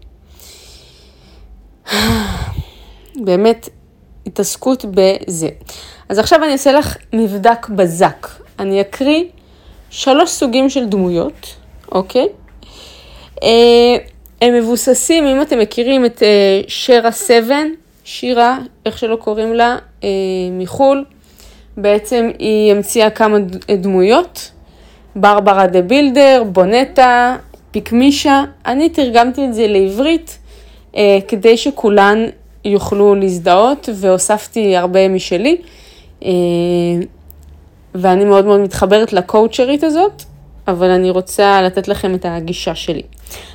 באמת, 3.16 3.70
התעסקות 4.26 4.86
בזה. 4.86 5.50
אז 6.10 6.20
עכשיו 6.20 6.44
אני 6.44 6.52
אעשה 6.52 6.72
לך 6.72 6.98
מבדק 7.14 7.70
בזק. 7.70 8.28
אני 8.60 8.82
אקריא 8.82 9.24
שלוש 9.90 10.30
סוגים 10.30 10.70
של 10.70 10.86
דמויות, 10.86 11.56
אוקיי? 11.92 12.28
אה, 13.44 13.96
הם 14.42 14.54
מבוססים, 14.54 15.28
אם 15.28 15.42
אתם 15.42 15.60
מכירים 15.60 16.06
את 16.06 16.24
אה, 16.24 16.62
שרה 16.68 17.12
סבן, 17.12 17.68
שירה, 18.04 18.58
איך 18.86 18.98
שלא 18.98 19.16
קוראים 19.16 19.54
לה, 19.54 19.78
אה, 20.04 20.10
מחו"ל, 20.52 21.06
בעצם 21.78 22.30
היא 22.40 22.72
המציאה 22.72 23.10
כמה 23.10 23.38
דמויות, 23.78 24.52
ברברה 25.16 25.68
דה 25.68 25.82
בילדר, 25.82 26.44
בונטה, 26.52 27.38
פיקמישה, 27.72 28.44
אני 28.66 28.90
תרגמתי 28.90 29.46
את 29.46 29.54
זה 29.54 29.68
לעברית 29.68 30.38
כדי 31.28 31.58
שכולן 31.58 32.26
יוכלו 32.66 33.16
להזדהות 33.16 33.90
והוספתי 33.94 34.78
הרבה 34.78 35.08
משלי. 35.08 35.58
ואני 37.96 38.26
מאוד 38.26 38.46
מאוד 38.46 38.60
מתחברת 38.60 39.14
לקואוצ'רית 39.14 39.84
הזאת, 39.84 40.24
אבל 40.68 40.90
אני 40.90 41.10
רוצה 41.10 41.62
לתת 41.62 41.88
לכם 41.88 42.16
את 42.16 42.26
הגישה 42.30 42.76
שלי. 42.76 43.02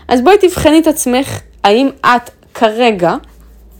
אז 0.08 0.20
בואי 0.20 0.36
תבחני 0.40 0.78
את 0.78 0.86
עצמך, 0.86 1.40
האם 1.64 1.88
את 2.00 2.30
כרגע, 2.54 3.14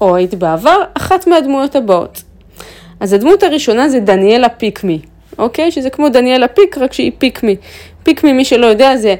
או 0.01 0.17
היית 0.17 0.35
בעבר, 0.35 0.77
אחת 0.95 1.27
מהדמויות 1.27 1.77
הבאות. 1.77 2.23
אז 3.01 3.13
הדמות 3.13 3.43
הראשונה 3.43 3.89
זה 3.89 4.01
דניאלה 4.01 4.49
פיקמי, 4.49 4.99
אוקיי? 5.39 5.71
שזה 5.71 5.91
כמו 5.91 6.09
דניאלה 6.09 6.49
פיק, 6.49 6.79
רק 6.79 6.93
שהיא 6.93 7.13
פיקמי. 7.19 7.57
פיקמי, 8.03 8.33
מי 8.33 8.45
שלא 8.45 8.67
יודע, 8.67 8.97
זה 8.97 9.15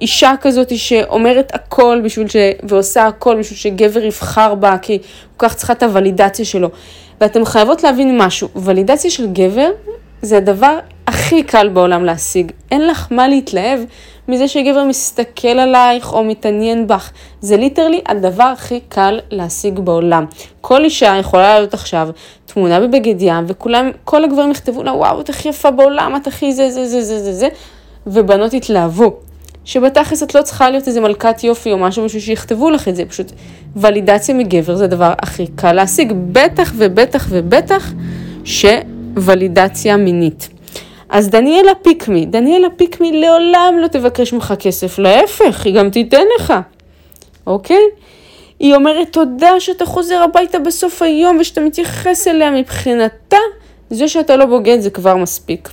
אישה 0.00 0.32
כזאת 0.40 0.78
שאומרת 0.78 1.54
הכל 1.54 2.00
בשביל 2.04 2.28
ש... 2.28 2.36
ועושה 2.62 3.06
הכל 3.06 3.38
בשביל 3.38 3.58
שגבר 3.58 4.04
יבחר 4.04 4.54
בה, 4.54 4.78
כי 4.78 4.92
הוא 4.92 5.38
כך 5.38 5.54
צריכה 5.54 5.72
את 5.72 5.82
הוולידציה 5.82 6.44
שלו. 6.44 6.68
ואתם 7.20 7.44
חייבות 7.44 7.82
להבין 7.82 8.18
משהו, 8.18 8.48
ולידציה 8.56 9.10
של 9.10 9.32
גבר 9.32 9.70
זה 10.22 10.36
הדבר 10.36 10.78
הכי 11.06 11.42
קל 11.42 11.68
בעולם 11.68 12.04
להשיג. 12.04 12.52
אין 12.70 12.86
לך 12.86 13.08
מה 13.10 13.28
להתלהב 13.28 13.80
מזה 14.28 14.48
שגבר 14.48 14.84
מסתכל 14.84 15.48
עלייך 15.48 16.12
או 16.12 16.24
מתעניין 16.24 16.86
בך. 16.86 17.10
זה 17.40 17.56
ליטרלי 17.56 18.00
הדבר 18.06 18.44
הכי 18.44 18.80
קל 18.88 19.20
להשיג 19.30 19.78
בעולם. 19.78 20.26
כל 20.60 20.84
אישה 20.84 21.16
יכולה 21.20 21.54
לעלות 21.54 21.74
עכשיו 21.74 22.08
תמונה 22.46 22.80
בבגד 22.80 23.22
ים, 23.22 23.44
וכולם, 23.48 23.90
כל 24.04 24.24
הגברים 24.24 24.50
יכתבו 24.50 24.82
לה, 24.82 24.92
וואו, 24.92 25.20
את 25.20 25.28
הכי 25.28 25.48
יפה 25.48 25.70
בעולם, 25.70 26.16
את 26.16 26.26
הכי 26.26 26.52
זה, 26.52 26.70
זה, 26.70 26.86
זה, 26.86 27.02
זה, 27.02 27.18
זה, 27.24 27.32
זה, 27.32 27.48
ובנות 28.06 28.54
יתלהבו. 28.54 29.16
שבתכלס 29.64 30.22
את 30.22 30.34
לא 30.34 30.42
צריכה 30.42 30.70
להיות 30.70 30.88
איזה 30.88 31.00
מלכת 31.00 31.44
יופי 31.44 31.72
או 31.72 31.78
משהו 31.78 32.04
בשביל 32.04 32.22
שיכתבו 32.22 32.70
לך 32.70 32.88
את 32.88 32.96
זה, 32.96 33.04
פשוט 33.04 33.32
ולידציה 33.76 34.34
מגבר 34.34 34.76
זה 34.76 34.84
הדבר 34.84 35.12
הכי 35.22 35.46
קל 35.46 35.72
להשיג, 35.72 36.12
בטח 36.32 36.72
ובטח 36.76 37.26
ובטח 37.30 37.92
שולידציה 38.44 39.96
מינית. 39.96 40.48
אז 41.08 41.28
דניאלה 41.28 41.72
פיקמי, 41.82 42.26
דניאלה 42.26 42.68
פיקמי 42.76 43.20
לעולם 43.20 43.74
לא 43.80 43.86
תבקש 43.86 44.32
ממך 44.32 44.54
כסף, 44.58 44.98
להפך, 44.98 45.64
היא 45.64 45.74
גם 45.74 45.90
תיתן 45.90 46.24
לך, 46.38 46.54
אוקיי? 47.46 47.82
היא 48.58 48.74
אומרת 48.74 49.12
תודה 49.12 49.60
שאתה 49.60 49.86
חוזר 49.86 50.22
הביתה 50.22 50.58
בסוף 50.58 51.02
היום 51.02 51.36
ושאתה 51.40 51.60
מתייחס 51.60 52.28
אליה 52.28 52.50
מבחינתה, 52.50 53.36
זה 53.90 54.08
שאתה 54.08 54.36
לא 54.36 54.46
בוגד 54.46 54.80
זה 54.80 54.90
כבר 54.90 55.16
מספיק. 55.16 55.68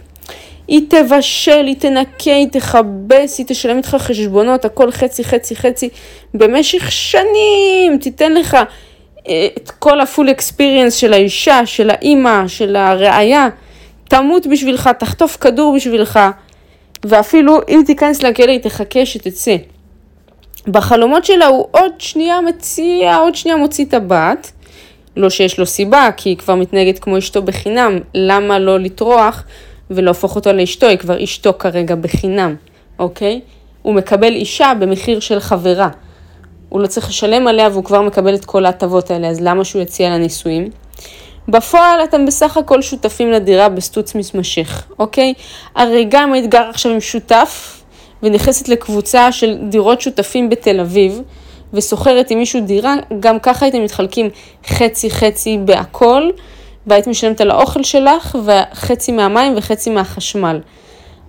היא 0.72 0.82
תבשל, 0.90 1.66
היא 1.68 1.76
תנקה, 1.76 2.32
היא 2.32 2.48
תכבס, 2.52 3.38
היא 3.38 3.46
תשלם 3.46 3.78
איתך 3.78 3.96
חשבונות, 4.00 4.66
הכל 4.66 4.92
חצי, 4.92 5.24
חצי, 5.24 5.56
חצי, 5.56 5.90
במשך 6.34 6.92
שנים, 6.92 7.98
תיתן 8.02 8.34
לך 8.34 8.58
אה, 9.28 9.48
את 9.58 9.72
כל 9.72 10.02
הפול 10.02 10.32
אקספיריאנס 10.32 10.96
של 10.96 11.14
האישה, 11.14 11.66
של 11.66 11.90
האימא, 11.90 12.48
של 12.48 12.76
הראייה, 12.76 13.48
תמות 14.10 14.48
בשבילך, 14.48 14.90
תחטוף 15.00 15.38
כדור 15.42 15.76
בשבילך, 15.76 16.20
ואפילו 17.04 17.60
אם 17.70 17.82
תיכנס 17.86 18.24
לכלא 18.24 18.52
היא 18.52 18.60
תחכה 18.60 19.06
שתצא. 19.06 19.56
בחלומות 20.68 21.26
שלה 21.26 21.46
הוא 21.46 21.68
עוד 21.72 21.92
שנייה 22.00 22.42
מציע, 22.42 23.16
עוד 23.16 23.36
שנייה 23.36 23.58
מוציא 23.58 23.86
את 23.86 23.94
הבת. 23.94 24.52
לא 25.18 25.30
שיש 25.30 25.60
לו 25.60 25.66
סיבה, 25.66 26.10
כי 26.18 26.30
היא 26.30 26.38
כבר 26.38 26.56
מתנהגת 26.56 27.00
כמו 27.00 27.18
אשתו 27.18 27.42
בחינם, 27.42 28.00
למה 28.14 28.60
לא 28.60 28.80
לטרוח 28.80 29.44
ולהפוך 29.92 30.36
אותו 30.36 30.54
לאשתו, 30.54 30.88
היא 30.88 30.98
כבר 30.98 31.24
אשתו 31.24 31.54
כרגע 31.60 31.96
בחינם, 31.96 32.56
אוקיי? 33.00 33.42
הוא 33.82 33.94
מקבל 33.94 34.34
אישה 34.34 34.74
במחיר 34.80 35.20
של 35.20 35.40
חברה. 35.40 35.90
הוא 36.70 36.82
לא 36.82 36.88
צריך 36.88 37.10
לשלם 37.10 37.48
עליה 37.48 37.70
והוא 37.72 37.84
כבר 37.84 38.02
מקבל 38.02 38.36
את 38.36 38.46
כל 38.46 38.66
ההטבות 38.66 39.12
האלה, 39.12 39.28
אז 39.28 39.42
למה 39.42 39.64
שהוא 39.64 39.82
יציע 39.82 40.10
לה 40.10 40.18
נישואים? 40.18 40.70
בפועל 41.48 42.04
אתם 42.04 42.26
בסך 42.26 42.58
הכל 42.58 42.82
שותפים 42.82 43.32
לדירה 43.32 43.70
בסטוץ 43.70 44.16
מתמשך, 44.16 44.88
אוקיי? 45.00 45.34
הרי 45.76 46.06
גם 46.10 46.34
היית 46.34 46.50
גר 46.50 46.70
עכשיו 46.70 46.92
עם 46.92 47.02
שותף 47.02 47.82
ונכנסת 48.24 48.70
לקבוצה 48.70 49.32
של 49.32 49.58
דירות 49.70 50.02
שותפים 50.02 50.50
בתל 50.50 50.80
אביב 50.80 51.22
ושוכרת 51.74 52.32
עם 52.32 52.40
מישהו 52.40 52.62
דירה, 52.62 52.96
גם 53.20 53.40
ככה 53.40 53.66
הייתם 53.66 53.84
מתחלקים 53.84 54.30
חצי 54.68 55.10
חצי 55.10 55.58
בהכל 55.66 56.30
והיית 56.88 57.08
משלמת 57.08 57.42
על 57.42 57.52
האוכל 57.52 57.84
שלך 57.84 58.38
וחצי 58.46 59.12
מהמים 59.12 59.54
וחצי 59.58 59.90
מהחשמל. 59.90 60.60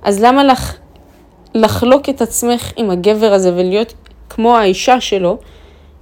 אז 0.03 0.23
למה 0.23 0.45
לך 0.45 0.77
לחלוק 1.55 2.09
את 2.09 2.23
עצמך 2.23 2.73
עם 2.77 2.91
הגבר 2.91 3.33
הזה 3.33 3.53
ולהיות 3.55 3.95
כמו 4.31 4.57
האישה 4.57 5.01
שלו 5.01 5.39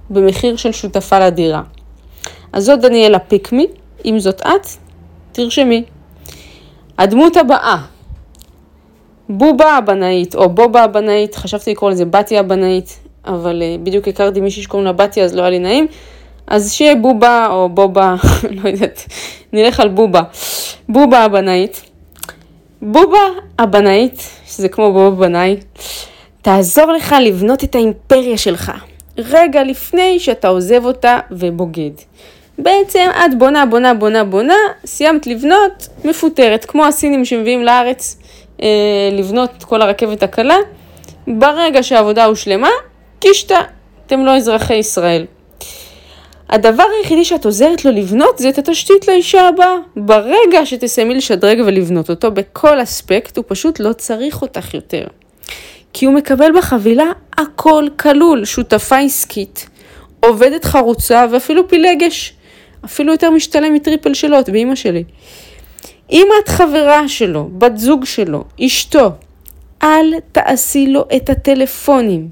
במחיר 0.09 0.55
של 0.55 0.71
שותפה 0.71 1.19
לדירה? 1.19 1.61
אז 2.53 2.65
זאת 2.65 2.79
דניאלה 2.79 3.19
פיקמי. 3.19 3.67
אם 4.05 4.19
זאת 4.19 4.41
את, 4.41 4.67
תרשמי. 5.31 5.83
הדמות 6.97 7.37
הבאה, 7.37 7.77
בובה 9.29 9.77
הבנאית, 9.77 10.35
או 10.35 10.49
בובה 10.49 10.83
הבנאית, 10.83 11.35
חשבתי 11.35 11.71
לקרוא 11.71 11.91
לזה 11.91 12.05
בתיה 12.05 12.39
הבנאית, 12.39 12.99
אבל 13.25 13.61
uh, 13.61 13.81
בדיוק 13.85 14.07
הכרתי 14.07 14.41
מישהי 14.41 14.63
שקוראים 14.63 14.85
לה 14.85 14.93
בתיה, 14.93 15.23
אז 15.23 15.35
לא 15.35 15.41
היה 15.41 15.49
לי 15.49 15.59
נעים. 15.59 15.87
אז 16.51 16.73
שיהיה 16.73 16.95
בובה 16.95 17.47
או 17.49 17.69
בובה, 17.69 18.15
לא 18.63 18.69
יודעת, 18.69 19.05
נלך 19.53 19.79
על 19.79 19.87
בובה. 19.89 20.21
בובה 20.89 21.19
הבנאית. 21.19 21.81
בובה 22.81 23.19
הבנאית, 23.59 24.21
שזה 24.47 24.69
כמו 24.69 24.93
בובה 24.93 25.27
בנאי, 25.27 25.57
תעזור 26.41 26.91
לך 26.91 27.15
לבנות 27.21 27.63
את 27.63 27.75
האימפריה 27.75 28.37
שלך, 28.37 28.71
רגע 29.17 29.63
לפני 29.63 30.19
שאתה 30.19 30.47
עוזב 30.47 30.85
אותה 30.85 31.19
ובוגד. 31.31 31.91
בעצם 32.57 33.09
את 33.25 33.37
בונה, 33.37 33.65
בונה, 33.65 33.93
בונה, 33.93 34.23
בונה, 34.23 34.57
סיימת 34.85 35.27
לבנות, 35.27 35.87
מפוטרת, 36.05 36.65
כמו 36.65 36.85
הסינים 36.85 37.25
שמביאים 37.25 37.63
לארץ 37.63 38.17
אה, 38.61 38.67
לבנות 39.11 39.49
את 39.57 39.63
כל 39.63 39.81
הרכבת 39.81 40.23
הקלה. 40.23 40.57
ברגע 41.27 41.83
שהעבודה 41.83 42.25
הושלמה, 42.25 42.69
קישטה, 43.19 43.59
אתם 44.05 44.25
לא 44.25 44.37
אזרחי 44.37 44.75
ישראל. 44.75 45.25
הדבר 46.51 46.83
היחידי 46.97 47.25
שאת 47.25 47.45
עוזרת 47.45 47.85
לו 47.85 47.91
לבנות 47.91 48.37
זה 48.37 48.49
את 48.49 48.57
התשתית 48.57 49.07
לאישה 49.07 49.47
הבאה. 49.47 49.75
ברגע 49.95 50.65
שתסיימי 50.65 51.15
לשדרג 51.15 51.61
ולבנות 51.65 52.09
אותו 52.09 52.31
בכל 52.31 52.83
אספקט, 52.83 53.37
הוא 53.37 53.45
פשוט 53.47 53.79
לא 53.79 53.93
צריך 53.93 54.41
אותך 54.41 54.73
יותר. 54.73 55.07
כי 55.93 56.05
הוא 56.05 56.13
מקבל 56.13 56.57
בחבילה 56.57 57.11
הכל 57.37 57.87
כלול, 57.99 58.45
שותפה 58.45 58.97
עסקית, 58.97 59.69
עובדת 60.19 60.65
חרוצה 60.65 61.25
ואפילו 61.31 61.67
פילגש. 61.67 62.33
אפילו 62.85 63.11
יותר 63.11 63.29
משתלם 63.29 63.73
מטריפל 63.73 64.13
שלו, 64.13 64.39
את 64.39 64.49
באימא 64.49 64.75
שלי. 64.75 65.03
אם 66.11 66.27
את 66.43 66.49
חברה 66.49 67.07
שלו, 67.07 67.49
בת 67.57 67.77
זוג 67.77 68.05
שלו, 68.05 68.43
אשתו, 68.65 69.11
אל 69.83 70.13
תעשי 70.31 70.87
לו 70.87 71.05
את 71.15 71.29
הטלפונים, 71.29 72.29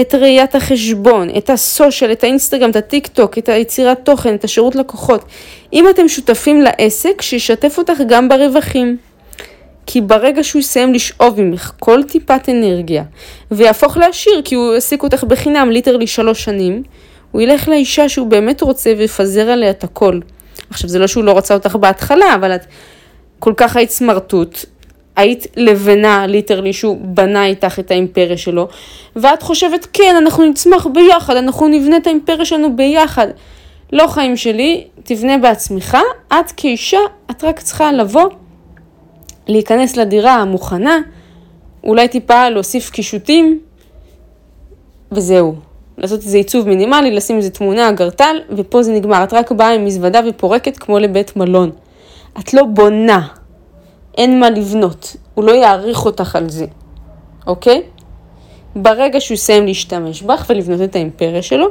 את 0.00 0.14
ראיית 0.14 0.54
החשבון, 0.54 1.28
את 1.38 1.50
הסושיאל, 1.50 2.12
את 2.12 2.24
האינסטגרם, 2.24 2.70
את 2.70 2.76
הטיק 2.76 3.06
טוק, 3.06 3.38
את 3.38 3.48
היצירת 3.48 4.04
תוכן, 4.04 4.34
את 4.34 4.44
השירות 4.44 4.74
לקוחות. 4.74 5.24
אם 5.72 5.88
אתם 5.88 6.08
שותפים 6.08 6.62
לעסק, 6.62 7.22
שישתף 7.22 7.78
אותך 7.78 7.98
גם 8.08 8.28
ברווחים. 8.28 8.96
כי 9.86 10.00
ברגע 10.00 10.44
שהוא 10.44 10.60
יסיים 10.60 10.94
לשאוב 10.94 11.40
ממך 11.40 11.72
כל 11.78 12.02
טיפת 12.02 12.48
אנרגיה 12.48 13.04
ויהפוך 13.50 13.96
לעשיר 13.96 14.42
כי 14.44 14.54
הוא 14.54 14.74
העסיק 14.74 15.02
אותך 15.02 15.24
בחינם 15.24 15.70
literally 15.70 16.06
שלוש 16.06 16.44
שנים, 16.44 16.82
הוא 17.32 17.42
ילך 17.42 17.68
לאישה 17.68 18.08
שהוא 18.08 18.26
באמת 18.26 18.62
רוצה 18.62 18.92
ויפזר 18.98 19.50
עליה 19.50 19.70
את 19.70 19.84
הכל. 19.84 20.20
עכשיו 20.70 20.90
זה 20.90 20.98
לא 20.98 21.06
שהוא 21.06 21.24
לא 21.24 21.38
רצה 21.38 21.54
אותך 21.54 21.76
בהתחלה, 21.76 22.34
אבל 22.34 22.54
את 22.54 22.64
כל 23.38 23.52
כך 23.56 23.76
היית 23.76 23.90
סמרטוט, 23.90 24.64
היית 25.16 25.46
לבנה 25.56 26.26
literally 26.26 26.72
שהוא 26.72 26.98
בנה 27.00 27.46
איתך 27.46 27.78
את 27.78 27.90
האימפריה 27.90 28.36
שלו, 28.36 28.68
ואת 29.16 29.42
חושבת 29.42 29.86
כן 29.92 30.14
אנחנו 30.18 30.44
נצמח 30.44 30.86
ביחד, 30.86 31.36
אנחנו 31.36 31.68
נבנה 31.68 31.96
את 31.96 32.06
האימפריה 32.06 32.44
שלנו 32.44 32.76
ביחד. 32.76 33.26
לא 33.92 34.06
חיים 34.06 34.36
שלי, 34.36 34.84
תבנה 35.04 35.38
בעצמך, 35.38 35.98
את 36.28 36.52
כאישה, 36.56 37.00
את 37.30 37.44
רק 37.44 37.60
צריכה 37.60 37.92
לבוא 37.92 38.28
להיכנס 39.48 39.96
לדירה 39.96 40.34
המוכנה, 40.34 40.98
אולי 41.84 42.08
טיפה 42.08 42.48
להוסיף 42.48 42.90
קישוטים, 42.90 43.60
וזהו. 45.12 45.54
לעשות 45.98 46.20
איזה 46.20 46.36
עיצוב 46.36 46.68
מינימלי, 46.68 47.10
לשים 47.10 47.36
איזה 47.36 47.50
תמונה, 47.50 47.88
אגרטל, 47.88 48.36
ופה 48.50 48.82
זה 48.82 48.92
נגמר. 48.92 49.24
את 49.24 49.32
רק 49.32 49.52
באה 49.52 49.74
עם 49.74 49.84
מזוודה 49.84 50.20
ופורקת 50.28 50.76
כמו 50.76 50.98
לבית 50.98 51.36
מלון. 51.36 51.70
את 52.38 52.54
לא 52.54 52.62
בונה, 52.64 53.26
אין 54.16 54.40
מה 54.40 54.50
לבנות, 54.50 55.16
הוא 55.34 55.44
לא 55.44 55.52
יעריך 55.52 56.04
אותך 56.04 56.36
על 56.36 56.48
זה, 56.48 56.66
אוקיי? 57.46 57.82
ברגע 58.76 59.20
שהוא 59.20 59.34
יסיים 59.34 59.66
להשתמש 59.66 60.22
בך 60.22 60.46
ולבנות 60.48 60.80
את 60.80 60.96
האימפריה 60.96 61.42
שלו, 61.42 61.66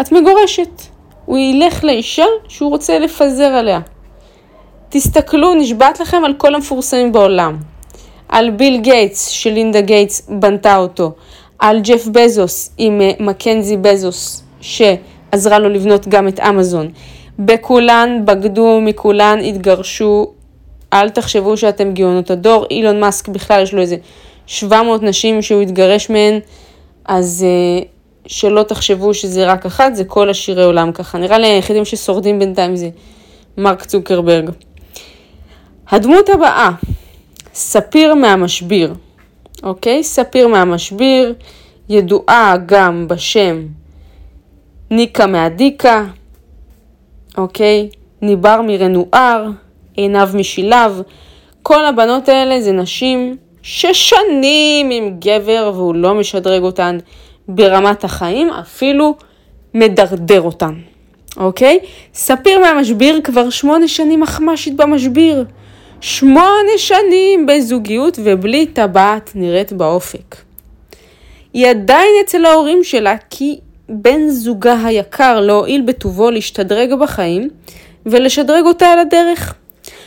את 0.00 0.12
מגורשת. 0.12 0.82
הוא 1.24 1.38
ילך 1.38 1.84
לאישה 1.84 2.24
שהוא 2.48 2.70
רוצה 2.70 2.98
לפזר 2.98 3.44
עליה. 3.44 3.80
תסתכלו, 4.88 5.54
נשבעת 5.54 6.00
לכם 6.00 6.24
על 6.24 6.34
כל 6.34 6.54
המפורסמים 6.54 7.12
בעולם. 7.12 7.56
על 8.28 8.50
ביל 8.50 8.80
גייטס, 8.80 9.28
שמלינדה 9.28 9.80
גייטס 9.80 10.28
בנתה 10.28 10.76
אותו. 10.76 11.12
על 11.58 11.80
ג'ף 11.80 12.06
בזוס 12.06 12.70
עם 12.78 13.00
אה, 13.00 13.10
מקנזי 13.20 13.76
בזוס, 13.76 14.42
שעזרה 14.60 15.58
לו 15.58 15.68
לבנות 15.68 16.08
גם 16.08 16.28
את 16.28 16.40
אמזון. 16.40 16.88
בכולן 17.38 18.22
בגדו, 18.24 18.80
מכולן 18.82 19.38
התגרשו. 19.38 20.32
אל 21.00 21.10
תחשבו 21.10 21.56
שאתם 21.56 21.92
גאונות 21.94 22.30
הדור. 22.30 22.66
אילון 22.70 23.00
מאסק 23.00 23.28
בכלל 23.28 23.62
יש 23.62 23.74
לו 23.74 23.80
איזה 23.80 23.96
700 24.46 25.02
נשים 25.02 25.42
שהוא 25.42 25.62
התגרש 25.62 26.10
מהן, 26.10 26.38
אז 27.04 27.46
uh, 27.46 27.86
שלא 28.26 28.62
תחשבו 28.62 29.14
שזה 29.14 29.46
רק 29.46 29.66
אחת, 29.66 29.94
זה 29.94 30.04
כל 30.04 30.30
עשירי 30.30 30.64
עולם 30.64 30.92
ככה. 30.92 31.18
נראה 31.18 31.38
לי 31.38 31.46
היחידים 31.46 31.84
ששורדים 31.84 32.38
בינתיים 32.38 32.76
זה 32.76 32.88
מרק 33.58 33.84
צוקרברג. 33.84 34.50
הדמות 35.90 36.28
הבאה, 36.28 36.70
ספיר 37.54 38.14
מהמשביר, 38.14 38.94
אוקיי? 39.62 40.04
ספיר 40.04 40.48
מהמשביר, 40.48 41.34
ידועה 41.88 42.54
גם 42.66 43.08
בשם 43.08 43.66
ניקה 44.90 45.26
מהדיקה, 45.26 46.04
אוקיי? 47.38 47.88
ניבר 48.22 48.60
מרנואר, 48.62 49.46
עיניו 49.96 50.30
משילב. 50.34 51.02
כל 51.62 51.84
הבנות 51.84 52.28
האלה 52.28 52.60
זה 52.60 52.72
נשים 52.72 53.36
ששנים 53.62 54.90
עם 54.90 55.16
גבר 55.18 55.72
והוא 55.74 55.94
לא 55.94 56.14
משדרג 56.14 56.62
אותן 56.62 56.98
ברמת 57.48 58.04
החיים, 58.04 58.50
אפילו 58.50 59.14
מדרדר 59.74 60.40
אותן, 60.40 60.74
אוקיי? 61.36 61.78
ספיר 62.14 62.60
מהמשביר 62.60 63.20
כבר 63.24 63.50
שמונה 63.50 63.88
שנים 63.88 64.22
אחמשית 64.22 64.76
במשביר. 64.76 65.44
שמונה 66.00 66.72
שנים 66.76 67.46
בזוגיות 67.46 68.18
ובלי 68.24 68.66
טבעת 68.66 69.30
נראית 69.34 69.72
באופק. 69.72 70.36
היא 71.52 71.66
עדיין 71.66 72.10
אצל 72.24 72.44
ההורים 72.44 72.84
שלה 72.84 73.16
כי 73.30 73.58
בן 73.88 74.28
זוגה 74.28 74.86
היקר 74.86 75.40
לא 75.40 75.52
הועיל 75.52 75.82
בטובו 75.82 76.30
להשתדרג 76.30 76.94
בחיים 76.94 77.48
ולשדרג 78.06 78.64
אותה 78.64 78.86
על 78.86 78.98
הדרך. 78.98 79.54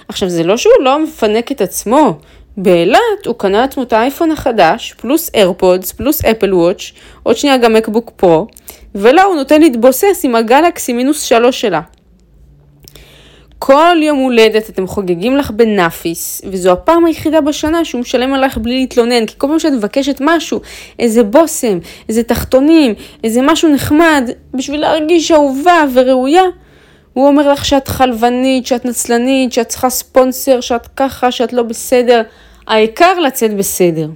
עכשיו 0.10 0.30
זה 0.30 0.43
לא 0.43 0.58
שהוא 0.58 0.74
לא 0.80 1.04
מפנק 1.04 1.52
את 1.52 1.62
עצמו, 1.62 2.19
באילת 2.58 3.26
הוא 3.26 3.36
קנה 3.38 3.62
לעצמו 3.62 3.84
את 3.84 3.93
האייפון 3.93 4.32
החדש, 4.32 4.93
פלוס 4.98 5.32
איירפודס, 5.36 5.91
פלוס 5.91 6.26
אפל 6.26 6.54
וואץ', 6.54 6.91
עוד 7.24 7.38
שנייה 7.38 7.58
גם 7.58 7.74
מקבוק 7.74 8.12
פרו, 8.15 8.48
ולה 8.95 9.24
הוא 9.24 9.36
נותן 9.36 9.62
להתבוסס 9.62 10.22
עם 10.24 10.36
הגלקסי 10.36 10.93
מינוס 10.93 11.22
שלוש 11.22 11.62
שלה. 11.62 11.82
כל 13.60 13.95
יום 14.02 14.17
הולדת 14.19 14.69
אתם 14.69 14.88
חוגגים 14.88 15.38
לך 15.38 15.52
בנאפיס, 15.52 16.41
וזו 16.52 16.72
הפעם 16.72 17.06
היחידה 17.06 17.41
בשנה 17.41 17.86
שהוא 17.86 18.02
משלם 18.02 18.34
עליך 18.34 18.58
בלי 18.58 18.80
להתלונן, 18.80 19.26
כי 19.26 19.36
כל 19.38 19.48
פעם 19.48 19.60
שאת 19.60 19.74
מבקשת 19.74 20.17
משהו, 20.22 20.62
איזה 21.00 21.24
בושם, 21.24 21.80
איזה 22.10 22.24
תחתונים, 22.24 22.93
איזה 23.24 23.41
משהו 23.41 23.69
נחמד, 23.74 24.30
בשביל 24.54 24.82
להרגיש 24.82 25.32
אהובה 25.32 25.86
וראויה, 25.93 26.43
הוא 27.20 27.28
אומר 27.28 27.52
לך 27.52 27.66
שאת 27.66 27.88
חלבנית, 27.88 28.68
שאת 28.68 28.86
נצלנית, 28.86 29.54
שאת 29.54 29.68
צריכה 29.68 29.90
ספונסר, 29.90 30.62
שאת 30.62 30.88
ככה, 30.96 31.32
שאת 31.32 31.54
לא 31.54 31.64
בסדר. 31.64 32.22
העיקר 32.68 33.20
לצאת 33.20 33.58
בסדר. 33.58 34.08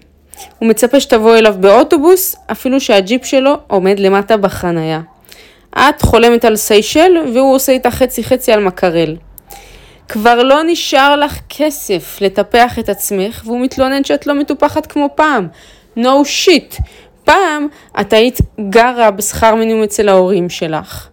הוא 0.59 0.69
מצפה 0.69 0.99
שתבוא 0.99 1.37
אליו 1.37 1.55
באוטובוס, 1.59 2.35
אפילו 2.51 2.79
שהג'יפ 2.79 3.25
שלו 3.25 3.53
עומד 3.67 3.99
למטה 3.99 4.37
בחנייה. 4.37 5.01
את 5.71 6.01
חולמת 6.01 6.45
על 6.45 6.55
סיישל 6.55 7.17
והוא 7.33 7.55
עושה 7.55 7.71
איתה 7.71 7.91
חצי 7.91 8.23
חצי 8.23 8.51
על 8.51 8.63
מקרל. 8.63 9.15
כבר 10.09 10.43
לא 10.43 10.61
נשאר 10.67 11.15
לך 11.15 11.39
כסף 11.49 12.17
לטפח 12.21 12.79
את 12.79 12.89
עצמך, 12.89 13.41
והוא 13.45 13.61
מתלונן 13.61 14.03
שאת 14.03 14.27
לא 14.27 14.33
מטופחת 14.33 14.85
כמו 14.85 15.09
פעם. 15.15 15.47
no 15.97 16.23
shit. 16.25 16.81
פעם 17.23 17.67
את 18.01 18.13
היית 18.13 18.39
גרה 18.69 19.11
בשכר 19.11 19.55
מינימום 19.55 19.83
אצל 19.83 20.09
ההורים 20.09 20.49
שלך, 20.49 21.07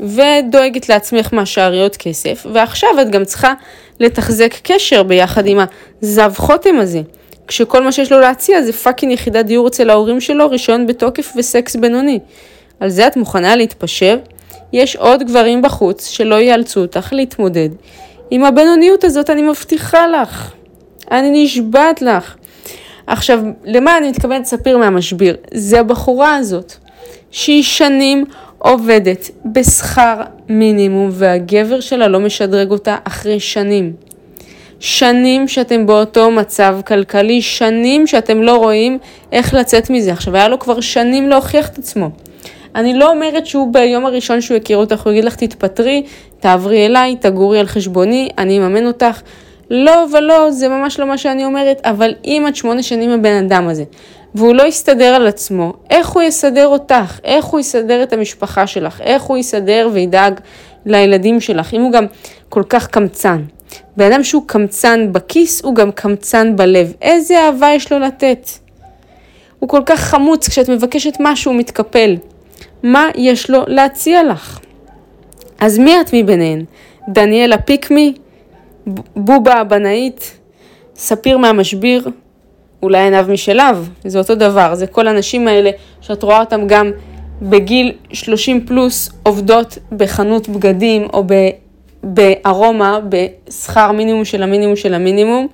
ודואגת 0.00 0.88
לעצמך 0.88 1.28
מהשאריות 1.32 1.96
כסף, 1.96 2.46
ועכשיו 2.52 2.88
את 3.02 3.10
גם 3.10 3.24
צריכה 3.24 3.54
לתחזק 4.00 4.54
קשר 4.62 5.02
ביחד 5.02 5.46
עם 5.46 5.58
הזב 6.02 6.32
חותם 6.36 6.78
הזה. 6.78 7.00
כשכל 7.46 7.82
מה 7.82 7.92
שיש 7.92 8.12
לו 8.12 8.20
להציע 8.20 8.62
זה 8.62 8.72
fucking 8.72 9.12
יחידת 9.12 9.44
דיור 9.46 9.68
אצל 9.68 9.90
ההורים 9.90 10.20
שלו, 10.20 10.50
רישיון 10.50 10.86
בתוקף 10.86 11.32
וסקס 11.36 11.76
בינוני. 11.76 12.18
על 12.80 12.88
זה 12.88 13.06
את 13.06 13.16
מוכנה 13.16 13.56
להתפשר? 13.56 14.18
יש 14.72 14.96
עוד 14.96 15.22
גברים 15.22 15.62
בחוץ 15.62 16.08
שלא 16.08 16.40
יאלצו 16.40 16.80
אותך 16.80 17.08
להתמודד 17.12 17.68
עם 18.30 18.44
הבינוניות 18.44 19.04
הזאת 19.04 19.30
אני 19.30 19.42
מבטיחה 19.42 20.06
לך. 20.06 20.52
אני 21.10 21.44
נשבעת 21.44 22.02
לך. 22.02 22.36
עכשיו, 23.06 23.40
למה 23.64 23.98
אני 23.98 24.08
מתכוונת 24.10 24.42
לספר 24.42 24.78
מהמשביר? 24.78 25.36
זה 25.54 25.80
הבחורה 25.80 26.36
הזאת, 26.36 26.72
שהיא 27.30 27.62
שנים 27.62 28.24
עובדת 28.58 29.30
בשכר 29.44 30.20
מינימום 30.48 31.08
והגבר 31.12 31.80
שלה 31.80 32.08
לא 32.08 32.20
משדרג 32.20 32.70
אותה 32.70 32.96
אחרי 33.04 33.40
שנים. 33.40 33.92
שנים 34.80 35.48
שאתם 35.48 35.86
באותו 35.86 36.30
מצב 36.30 36.78
כלכלי, 36.86 37.42
שנים 37.42 38.06
שאתם 38.06 38.42
לא 38.42 38.56
רואים 38.56 38.98
איך 39.32 39.54
לצאת 39.54 39.90
מזה. 39.90 40.12
עכשיו, 40.12 40.36
היה 40.36 40.48
לו 40.48 40.58
כבר 40.58 40.80
שנים 40.80 41.28
להוכיח 41.28 41.68
את 41.68 41.78
עצמו. 41.78 42.10
אני 42.74 42.94
לא 42.94 43.10
אומרת 43.10 43.46
שהוא 43.46 43.72
ביום 43.72 44.06
הראשון 44.06 44.40
שהוא 44.40 44.56
הכיר 44.56 44.76
אותך, 44.76 45.00
הוא 45.00 45.12
יגיד 45.12 45.24
לך 45.24 45.36
תתפטרי, 45.36 46.02
תעברי 46.40 46.86
אליי, 46.86 47.16
תגורי 47.20 47.58
על 47.58 47.66
חשבוני, 47.66 48.28
אני 48.38 48.58
אממן 48.58 48.86
אותך. 48.86 49.20
לא 49.70 50.06
ולא, 50.12 50.50
זה 50.50 50.68
ממש 50.68 51.00
לא 51.00 51.06
מה 51.06 51.18
שאני 51.18 51.44
אומרת, 51.44 51.80
אבל 51.84 52.14
אם 52.24 52.48
את 52.48 52.56
שמונה 52.56 52.82
שנים 52.82 53.10
הבן 53.10 53.44
אדם 53.44 53.68
הזה, 53.68 53.84
והוא 54.36 54.54
לא 54.54 54.62
יסתדר 54.62 55.14
על 55.14 55.26
עצמו, 55.26 55.72
איך 55.90 56.08
הוא 56.08 56.22
יסדר 56.22 56.66
אותך? 56.66 57.20
איך 57.24 57.44
הוא 57.44 57.60
יסדר 57.60 58.02
את 58.02 58.12
המשפחה 58.12 58.66
שלך? 58.66 59.00
איך 59.00 59.22
הוא 59.22 59.36
יסדר 59.36 59.88
וידאג 59.92 60.40
לילדים 60.86 61.40
שלך? 61.40 61.74
אם 61.74 61.80
הוא 61.80 61.92
גם 61.92 62.06
כל 62.48 62.62
כך 62.68 62.86
קמצן. 62.86 63.42
בן 63.96 64.12
אדם 64.12 64.24
שהוא 64.24 64.42
קמצן 64.46 65.12
בכיס, 65.12 65.64
הוא 65.64 65.74
גם 65.74 65.92
קמצן 65.92 66.56
בלב. 66.56 66.92
איזה 67.02 67.40
אהבה 67.40 67.68
יש 67.74 67.92
לו 67.92 67.98
לתת? 67.98 68.48
הוא 69.58 69.68
כל 69.68 69.82
כך 69.86 70.00
חמוץ, 70.00 70.48
כשאת 70.48 70.68
מבקשת 70.68 71.16
משהו 71.20 71.52
הוא 71.52 71.58
מתקפל. 71.58 72.16
מה 72.82 73.08
יש 73.14 73.50
לו 73.50 73.62
להציע 73.66 74.24
לך? 74.24 74.60
אז 75.58 75.78
מי 75.78 76.00
את 76.00 76.10
מביניהן? 76.12 76.64
דניאלה 77.08 77.58
פיקמי? 77.58 78.14
בובה 79.16 79.54
הבנאית? 79.54 80.38
ספיר 80.96 81.38
מהמשביר? 81.38 82.10
אולי 82.82 82.98
עיניו 82.98 83.26
משלו? 83.28 83.62
זה 84.04 84.18
אותו 84.18 84.34
דבר, 84.34 84.74
זה 84.74 84.86
כל 84.86 85.08
הנשים 85.08 85.48
האלה 85.48 85.70
שאת 86.00 86.22
רואה 86.22 86.40
אותן 86.40 86.66
גם 86.66 86.90
בגיל 87.42 87.92
30 88.12 88.66
פלוס 88.66 89.10
עובדות 89.22 89.78
בחנות 89.92 90.48
בגדים 90.48 91.06
או 91.12 91.24
בארומה 92.02 92.98
בשכר 93.08 93.92
מינימום 93.92 94.24
של 94.24 94.42
המינימום 94.42 94.76
של 94.76 94.94
המינימום, 94.94 95.46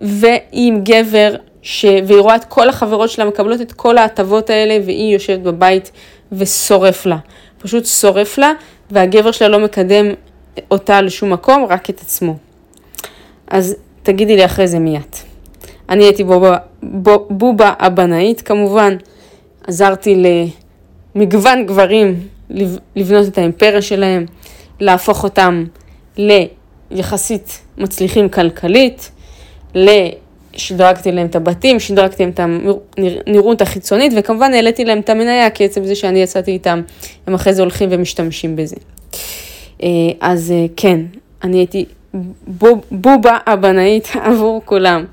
ועם 0.00 0.80
גבר 0.84 1.34
ש... 1.62 1.84
והיא 1.84 2.20
רואה 2.20 2.36
את 2.36 2.44
כל 2.44 2.68
החברות 2.68 3.10
שלה 3.10 3.24
מקבלות 3.24 3.60
את 3.60 3.72
כל 3.72 3.98
ההטבות 3.98 4.50
האלה 4.50 4.78
והיא 4.84 5.14
יושבת 5.14 5.40
בבית 5.40 5.90
ושורף 6.32 7.06
לה. 7.06 7.16
פשוט 7.58 7.86
שורף 7.86 8.38
לה, 8.38 8.52
והגבר 8.90 9.30
שלה 9.30 9.48
לא 9.48 9.58
מקדם 9.58 10.06
אותה 10.70 11.00
לשום 11.00 11.32
מקום, 11.32 11.66
רק 11.68 11.90
את 11.90 12.00
עצמו. 12.00 12.36
אז 13.46 13.76
תגידי 14.02 14.36
לי 14.36 14.44
אחרי 14.44 14.68
זה 14.68 14.78
מי 14.78 14.98
את. 14.98 15.16
אני 15.88 16.04
הייתי 16.04 16.24
בובה, 16.24 16.56
בובה 17.30 17.72
הבנאית 17.78 18.40
כמובן, 18.40 18.96
עזרתי 19.66 20.22
למגוון 21.14 21.66
גברים 21.66 22.20
לבנות 22.96 23.28
את 23.28 23.38
האימפריה 23.38 23.82
שלהם, 23.82 24.26
להפוך 24.80 25.24
אותם 25.24 25.64
ליחסית 26.90 27.60
מצליחים 27.78 28.28
כלכלית, 28.28 29.10
שדרגתי 30.52 31.12
להם 31.12 31.26
את 31.26 31.36
הבתים, 31.36 31.80
שדרגתי 31.80 32.22
להם 32.22 32.32
את 32.34 32.40
הנראות 33.26 33.62
החיצונית, 33.62 34.12
וכמובן 34.16 34.54
העליתי 34.54 34.84
להם 34.84 34.98
את 34.98 35.10
המניה, 35.10 35.50
כי 35.50 35.64
עצם 35.64 35.84
זה 35.84 35.94
שאני 35.94 36.22
יצאתי 36.22 36.50
איתם, 36.50 36.82
הם 37.26 37.34
אחרי 37.34 37.54
זה 37.54 37.62
הולכים 37.62 37.88
ומשתמשים 37.92 38.56
בזה. 38.56 38.76
אה, 39.82 39.88
אז 40.20 40.50
אה, 40.50 40.66
כן, 40.76 41.00
אני 41.44 41.56
הייתי 41.56 41.84
בובה 42.90 43.38
הבנאית 43.46 44.08
עבור 44.26 44.62
כולם. 44.64 45.04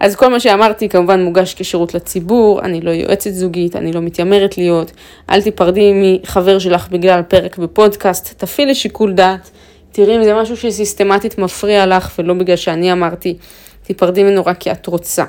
אז 0.00 0.16
כל 0.16 0.28
מה 0.28 0.40
שאמרתי 0.40 0.88
כמובן 0.88 1.22
מוגש 1.22 1.54
כשירות 1.54 1.94
לציבור, 1.94 2.60
אני 2.62 2.80
לא 2.80 2.90
יועצת 2.90 3.30
זוגית, 3.30 3.76
אני 3.76 3.92
לא 3.92 4.00
מתיימרת 4.00 4.58
להיות, 4.58 4.92
אל 5.30 5.42
תיפרדי 5.42 5.92
מחבר 5.94 6.58
שלך 6.58 6.88
בגלל 6.88 7.22
פרק 7.22 7.58
בפודקאסט, 7.58 8.34
תפעילי 8.38 8.74
שיקול 8.74 9.12
דעת, 9.12 9.50
תראי 9.92 10.16
אם 10.16 10.24
זה 10.24 10.34
משהו 10.34 10.56
שסיסטמטית 10.56 11.38
מפריע 11.38 11.86
לך 11.86 12.12
ולא 12.18 12.34
בגלל 12.34 12.56
שאני 12.56 12.92
אמרתי, 12.92 13.36
תיפרדי 13.82 14.22
ממנו 14.22 14.42
רק 14.46 14.58
כי 14.58 14.70
את 14.70 14.86
רוצה. 14.86 15.24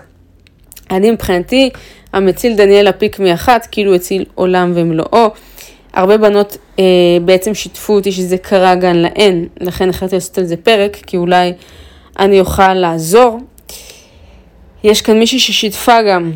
אני 0.91 1.11
מבחינתי, 1.11 1.69
המציל 2.13 2.55
דניאלה 2.55 2.91
פיק 2.91 3.19
מאחת, 3.19 3.67
כאילו 3.71 3.95
הציל 3.95 4.25
עולם 4.35 4.71
ומלואו. 4.75 5.29
הרבה 5.93 6.17
בנות 6.17 6.57
אה, 6.79 6.83
בעצם 7.25 7.53
שיתפו 7.53 7.93
אותי 7.93 8.11
שזה 8.11 8.37
קרה 8.37 8.75
גם 8.75 8.95
להן, 8.95 9.45
לכן 9.61 9.89
החלטתי 9.89 10.15
לעשות 10.15 10.37
על 10.37 10.45
זה 10.45 10.57
פרק, 10.57 10.97
כי 11.07 11.17
אולי 11.17 11.53
אני 12.19 12.39
אוכל 12.39 12.73
לעזור. 12.73 13.39
יש 14.85 15.01
כאן 15.01 15.19
מישהי 15.19 15.39
ששיתפה 15.39 16.01
גם 16.01 16.31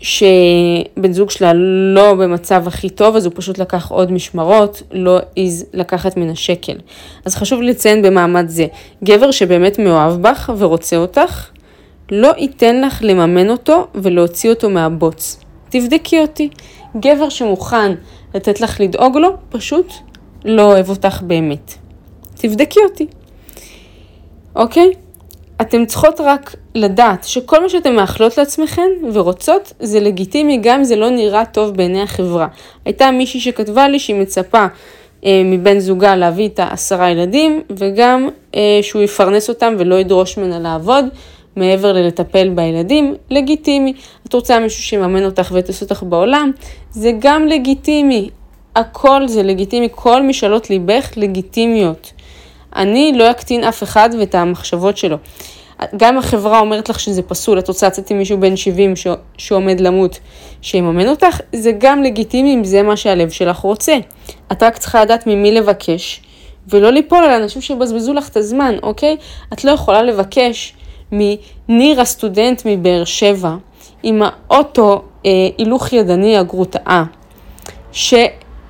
שבן 0.00 1.12
זוג 1.12 1.30
שלה 1.30 1.52
לא 1.94 2.14
במצב 2.14 2.68
הכי 2.68 2.90
טוב, 2.90 3.16
אז 3.16 3.26
הוא 3.26 3.32
פשוט 3.36 3.58
לקח 3.58 3.90
עוד 3.90 4.12
משמרות, 4.12 4.82
לא 4.92 5.18
העז 5.36 5.66
לקחת 5.72 6.16
מן 6.16 6.30
השקל. 6.30 6.76
אז 7.24 7.34
חשוב 7.34 7.62
לציין 7.62 8.02
במעמד 8.02 8.48
זה, 8.48 8.66
גבר 9.04 9.30
שבאמת 9.30 9.78
מאוהב 9.78 10.22
בך 10.22 10.52
ורוצה 10.58 10.96
אותך, 10.96 11.48
לא 12.10 12.32
ייתן 12.38 12.80
לך 12.80 12.98
לממן 13.02 13.50
אותו 13.50 13.86
ולהוציא 13.94 14.50
אותו 14.50 14.70
מהבוץ. 14.70 15.40
תבדקי 15.70 16.20
אותי. 16.20 16.48
גבר 17.00 17.28
שמוכן 17.28 17.92
לתת 18.34 18.60
לך 18.60 18.80
לדאוג 18.80 19.16
לו, 19.16 19.36
פשוט 19.48 19.92
לא 20.44 20.62
אוהב 20.62 20.88
אותך 20.88 21.22
באמת. 21.22 21.74
תבדקי 22.34 22.80
אותי. 22.84 23.06
אוקיי? 24.56 24.92
אתן 25.62 25.84
צריכות 25.86 26.20
רק 26.20 26.56
לדעת 26.74 27.24
שכל 27.24 27.62
מה 27.62 27.68
שאתן 27.68 27.96
מאחלות 27.96 28.38
לעצמכן 28.38 28.88
ורוצות 29.12 29.72
זה 29.80 30.00
לגיטימי 30.00 30.58
גם 30.62 30.78
אם 30.78 30.84
זה 30.84 30.96
לא 30.96 31.10
נראה 31.10 31.44
טוב 31.44 31.74
בעיני 31.74 32.02
החברה. 32.02 32.46
הייתה 32.84 33.10
מישהי 33.10 33.40
שכתבה 33.40 33.88
לי 33.88 33.98
שהיא 33.98 34.16
מצפה 34.16 34.66
אה, 35.24 35.42
מבן 35.44 35.78
זוגה 35.78 36.16
להביא 36.16 36.44
איתה 36.44 36.68
עשרה 36.70 37.10
ילדים 37.10 37.62
וגם 37.70 38.28
אה, 38.54 38.78
שהוא 38.82 39.02
יפרנס 39.02 39.48
אותם 39.48 39.74
ולא 39.78 39.94
ידרוש 39.94 40.38
ממנה 40.38 40.58
לעבוד 40.58 41.04
מעבר 41.56 41.92
ללטפל 41.92 42.48
בילדים, 42.48 43.14
לגיטימי. 43.30 43.92
את 44.28 44.34
רוצה 44.34 44.58
מישהו 44.58 44.82
שיממן 44.82 45.24
אותך 45.24 45.50
ויטוס 45.52 45.82
אותך 45.82 46.02
בעולם, 46.02 46.50
זה 46.90 47.12
גם 47.18 47.46
לגיטימי. 47.46 48.28
הכל 48.76 49.28
זה 49.28 49.42
לגיטימי, 49.42 49.88
כל 49.90 50.22
משאלות 50.22 50.70
ליבך 50.70 51.10
לגיטימיות. 51.16 52.12
אני 52.76 53.12
לא 53.16 53.30
אקטין 53.30 53.64
אף 53.64 53.82
אחד 53.82 54.10
ואת 54.18 54.34
המחשבות 54.34 54.96
שלו. 54.96 55.16
גם 55.96 56.18
החברה 56.18 56.60
אומרת 56.60 56.88
לך 56.88 57.00
שזה 57.00 57.22
פסול, 57.22 57.58
את 57.58 57.68
רוצה 57.68 57.86
לצאת 57.86 58.10
עם 58.10 58.18
מישהו 58.18 58.40
בן 58.40 58.56
70 58.56 58.96
ש... 58.96 59.06
שעומד 59.38 59.80
למות, 59.80 60.18
שיממן 60.62 61.08
אותך, 61.08 61.40
זה 61.52 61.72
גם 61.78 62.02
לגיטימי 62.02 62.54
אם 62.54 62.64
זה 62.64 62.82
מה 62.82 62.96
שהלב 62.96 63.30
שלך 63.30 63.58
רוצה. 63.58 63.96
את 64.52 64.62
רק 64.62 64.78
צריכה 64.78 65.02
לדעת 65.02 65.26
ממי 65.26 65.52
לבקש, 65.52 66.22
ולא 66.68 66.90
ליפול 66.90 67.24
על 67.24 67.42
אנשים 67.42 67.62
שיבזבזו 67.62 68.12
לך 68.12 68.28
את 68.28 68.36
הזמן, 68.36 68.74
אוקיי? 68.82 69.16
את 69.52 69.64
לא 69.64 69.70
יכולה 69.70 70.02
לבקש 70.02 70.74
מניר 71.12 72.00
הסטודנט 72.00 72.62
מבאר 72.64 73.04
שבע, 73.04 73.54
עם 74.02 74.22
האוטו 74.22 75.02
אה, 75.26 75.30
הילוך 75.58 75.92
ידני 75.92 76.36
הגרוטאה, 76.36 77.04
ש... 77.92 78.14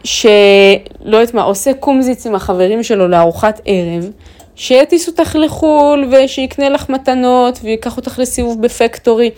שלא 0.04 1.16
יודעת 1.16 1.34
מה, 1.34 1.42
עושה 1.42 1.74
קומזיץ 1.74 2.26
עם 2.26 2.34
החברים 2.34 2.82
שלו 2.82 3.08
לארוחת 3.08 3.60
ערב, 3.64 4.10
שיטיס 4.56 5.08
אותך 5.08 5.36
לחו"ל 5.40 6.04
ושיקנה 6.10 6.68
לך 6.68 6.88
מתנות 6.88 7.58
ויקח 7.62 7.96
אותך 7.96 8.18
לסיבוב 8.18 8.62
בפקטורי. 8.62 9.30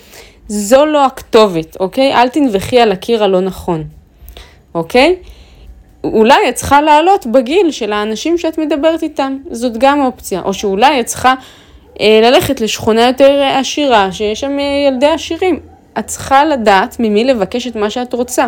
זו 0.48 0.86
לא 0.86 1.06
הכתובת, 1.06 1.76
אוקיי? 1.80 2.14
אל 2.14 2.28
תנבחי 2.28 2.80
על 2.80 2.92
הקיר 2.92 3.24
הלא 3.24 3.40
נכון, 3.40 3.84
אוקיי? 4.74 5.16
אולי 6.04 6.48
את 6.48 6.54
צריכה 6.54 6.82
לעלות 6.82 7.26
בגיל 7.26 7.70
של 7.70 7.92
האנשים 7.92 8.38
שאת 8.38 8.58
מדברת 8.58 9.02
איתם, 9.02 9.38
זאת 9.50 9.76
גם 9.78 10.00
אופציה. 10.00 10.42
או 10.44 10.54
שאולי 10.54 11.00
את 11.00 11.06
צריכה 11.06 11.34
אה, 12.00 12.20
ללכת 12.22 12.60
לשכונה 12.60 13.06
יותר 13.06 13.42
עשירה, 13.42 14.12
שיש 14.12 14.40
שם 14.40 14.58
אה, 14.58 14.88
ילדי 14.88 15.06
עשירים. 15.06 15.60
את 15.98 16.06
צריכה 16.06 16.44
לדעת 16.44 16.96
ממי 16.98 17.24
לבקש 17.24 17.66
את 17.66 17.76
מה 17.76 17.90
שאת 17.90 18.12
רוצה. 18.12 18.46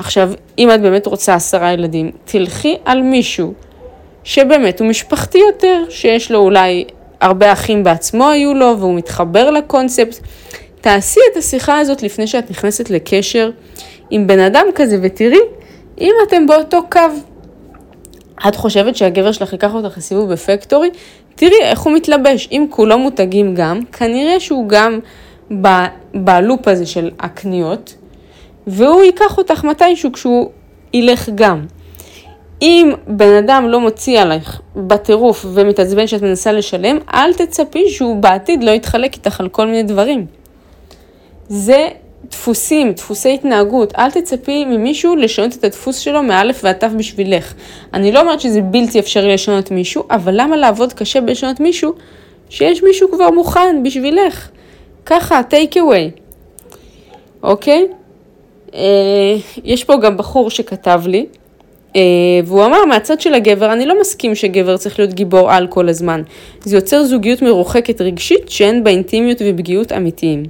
עכשיו, 0.00 0.30
אם 0.58 0.70
את 0.70 0.80
באמת 0.80 1.06
רוצה 1.06 1.34
עשרה 1.34 1.72
ילדים, 1.72 2.10
תלכי 2.24 2.76
על 2.84 3.02
מישהו 3.02 3.52
שבאמת 4.24 4.80
הוא 4.80 4.88
משפחתי 4.88 5.38
יותר, 5.38 5.84
שיש 5.88 6.30
לו 6.30 6.38
אולי 6.38 6.84
הרבה 7.20 7.52
אחים 7.52 7.84
בעצמו 7.84 8.28
היו 8.28 8.54
לו, 8.54 8.76
והוא 8.78 8.94
מתחבר 8.94 9.50
לקונספט. 9.50 10.18
תעשי 10.80 11.20
את 11.32 11.36
השיחה 11.36 11.78
הזאת 11.78 12.02
לפני 12.02 12.26
שאת 12.26 12.50
נכנסת 12.50 12.90
לקשר 12.90 13.50
עם 14.10 14.26
בן 14.26 14.38
אדם 14.38 14.66
כזה, 14.74 14.98
ותראי 15.02 15.40
אם 16.00 16.14
אתם 16.28 16.46
באותו 16.46 16.78
קו. 16.90 17.00
את 18.48 18.56
חושבת 18.56 18.96
שהגבר 18.96 19.32
שלך 19.32 19.52
ייקח 19.52 19.74
אותך 19.74 19.98
לסיבוב 19.98 20.32
בפקטורי? 20.32 20.90
תראי 21.34 21.60
איך 21.62 21.80
הוא 21.80 21.92
מתלבש. 21.92 22.48
אם 22.52 22.66
כולו 22.70 22.98
מותגים 22.98 23.54
גם, 23.54 23.80
כנראה 23.84 24.40
שהוא 24.40 24.68
גם 24.68 24.98
בלופ 26.14 26.68
הזה 26.68 26.86
של 26.86 27.10
הקניות, 27.18 27.94
והוא 28.66 29.02
ייקח 29.02 29.38
אותך 29.38 29.64
מתישהו 29.64 30.12
כשהוא 30.12 30.50
ילך 30.92 31.28
גם. 31.34 31.66
אם 32.62 32.92
בן 33.06 33.32
אדם 33.32 33.68
לא 33.68 33.80
מוציא 33.80 34.20
עלייך 34.20 34.60
בטירוף 34.76 35.46
ומתעצבן 35.48 36.06
שאת 36.06 36.22
מנסה 36.22 36.52
לשלם, 36.52 36.98
אל 37.14 37.32
תצפי 37.32 37.88
שהוא 37.88 38.16
בעתיד 38.16 38.64
לא 38.64 38.70
יתחלק 38.70 39.14
איתך 39.14 39.40
על 39.40 39.48
כל 39.48 39.66
מיני 39.66 39.82
דברים. 39.82 40.26
זה 41.48 41.88
דפוסים, 42.30 42.92
דפוסי 42.92 43.34
התנהגות. 43.34 43.94
אל 43.98 44.10
תצפי 44.10 44.64
ממישהו 44.64 45.16
לשנות 45.16 45.54
את 45.54 45.64
הדפוס 45.64 45.98
שלו 45.98 46.22
מאלף 46.22 46.60
ועד 46.64 46.76
תו 46.76 46.86
בשבילך. 46.96 47.54
אני 47.94 48.12
לא 48.12 48.20
אומרת 48.20 48.40
שזה 48.40 48.60
בלתי 48.60 48.98
אפשרי 48.98 49.34
לשנות 49.34 49.70
מישהו, 49.70 50.04
אבל 50.10 50.34
למה 50.36 50.56
לעבוד 50.56 50.92
קשה 50.92 51.20
בלשנות 51.20 51.60
מישהו 51.60 51.92
שיש 52.48 52.82
מישהו 52.82 53.10
כבר 53.12 53.30
מוכן 53.30 53.82
בשבילך? 53.82 54.48
ככה, 55.06 55.40
take 55.50 55.74
away. 55.74 56.20
אוקיי? 57.42 57.86
אה, 57.90 57.99
יש 59.64 59.84
פה 59.84 59.96
גם 59.96 60.16
בחור 60.16 60.50
שכתב 60.50 61.02
לי, 61.06 61.26
אה, 61.96 62.00
והוא 62.44 62.64
אמר 62.64 62.84
מהצד 62.84 63.20
של 63.20 63.34
הגבר, 63.34 63.72
אני 63.72 63.86
לא 63.86 64.00
מסכים 64.00 64.34
שגבר 64.34 64.76
צריך 64.76 64.98
להיות 64.98 65.14
גיבור 65.14 65.52
על 65.52 65.66
כל 65.66 65.88
הזמן. 65.88 66.22
זה 66.64 66.76
יוצר 66.76 67.04
זוגיות 67.04 67.42
מרוחקת 67.42 68.00
רגשית 68.00 68.50
שאין 68.50 68.84
בה 68.84 68.90
אינטימיות 68.90 69.38
ופגיעות 69.46 69.92
אמיתיים. 69.92 70.42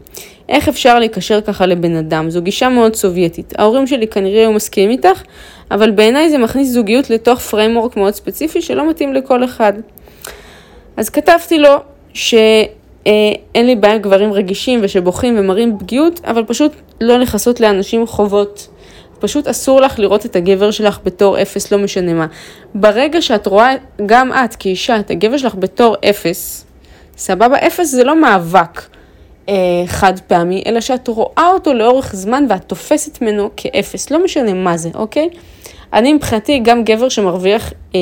איך 0.48 0.68
אפשר 0.68 0.98
להיקשר 0.98 1.40
ככה 1.40 1.66
לבן 1.66 1.96
אדם? 1.96 2.30
זו 2.30 2.42
גישה 2.42 2.68
מאוד 2.68 2.94
סובייטית. 2.94 3.52
ההורים 3.58 3.86
שלי 3.86 4.06
כנראה 4.06 4.40
היו 4.40 4.52
מסכימים 4.52 4.90
איתך, 4.90 5.22
אבל 5.70 5.90
בעיניי 5.90 6.30
זה 6.30 6.38
מכניס 6.38 6.68
זוגיות 6.68 7.10
לתוך 7.10 7.40
framework 7.40 7.96
מאוד 7.96 8.14
ספציפי 8.14 8.62
שלא 8.62 8.90
מתאים 8.90 9.14
לכל 9.14 9.44
אחד. 9.44 9.72
אז 10.96 11.10
כתבתי 11.10 11.58
לו 11.58 11.76
שאין 12.14 12.66
אה, 13.06 13.12
לי 13.56 13.76
בעיה 13.76 13.94
עם 13.94 14.00
גברים 14.00 14.32
רגישים 14.32 14.80
ושבוכים 14.82 15.38
ומראים 15.38 15.78
פגיעות, 15.78 16.20
אבל 16.24 16.44
פשוט 16.44 16.72
לא 17.00 17.16
לכסות 17.16 17.60
לאנשים 17.60 18.06
חובות. 18.06 18.68
פשוט 19.18 19.48
אסור 19.48 19.80
לך 19.80 19.98
לראות 19.98 20.26
את 20.26 20.36
הגבר 20.36 20.70
שלך 20.70 20.98
בתור 21.04 21.42
אפס, 21.42 21.72
לא 21.72 21.78
משנה 21.78 22.14
מה. 22.14 22.26
ברגע 22.74 23.22
שאת 23.22 23.46
רואה, 23.46 23.74
גם 24.06 24.32
את 24.32 24.56
כאישה, 24.56 25.00
את 25.00 25.10
הגבר 25.10 25.36
שלך 25.36 25.54
בתור 25.54 25.96
אפס, 26.10 26.64
סבבה? 27.16 27.56
אפס 27.66 27.90
זה 27.90 28.04
לא 28.04 28.20
מאבק 28.20 28.82
אה, 29.48 29.54
חד 29.86 30.20
פעמי, 30.26 30.62
אלא 30.66 30.80
שאת 30.80 31.08
רואה 31.08 31.50
אותו 31.54 31.74
לאורך 31.74 32.14
זמן 32.14 32.44
ואת 32.48 32.64
תופסת 32.64 33.22
ממנו 33.22 33.50
כאפס, 33.56 34.10
לא 34.10 34.24
משנה 34.24 34.54
מה 34.54 34.76
זה, 34.76 34.90
אוקיי? 34.94 35.28
אני 35.92 36.12
מבחינתי 36.12 36.58
גם 36.58 36.84
גבר 36.84 37.08
שמרוויח 37.08 37.72
אה, 37.94 38.00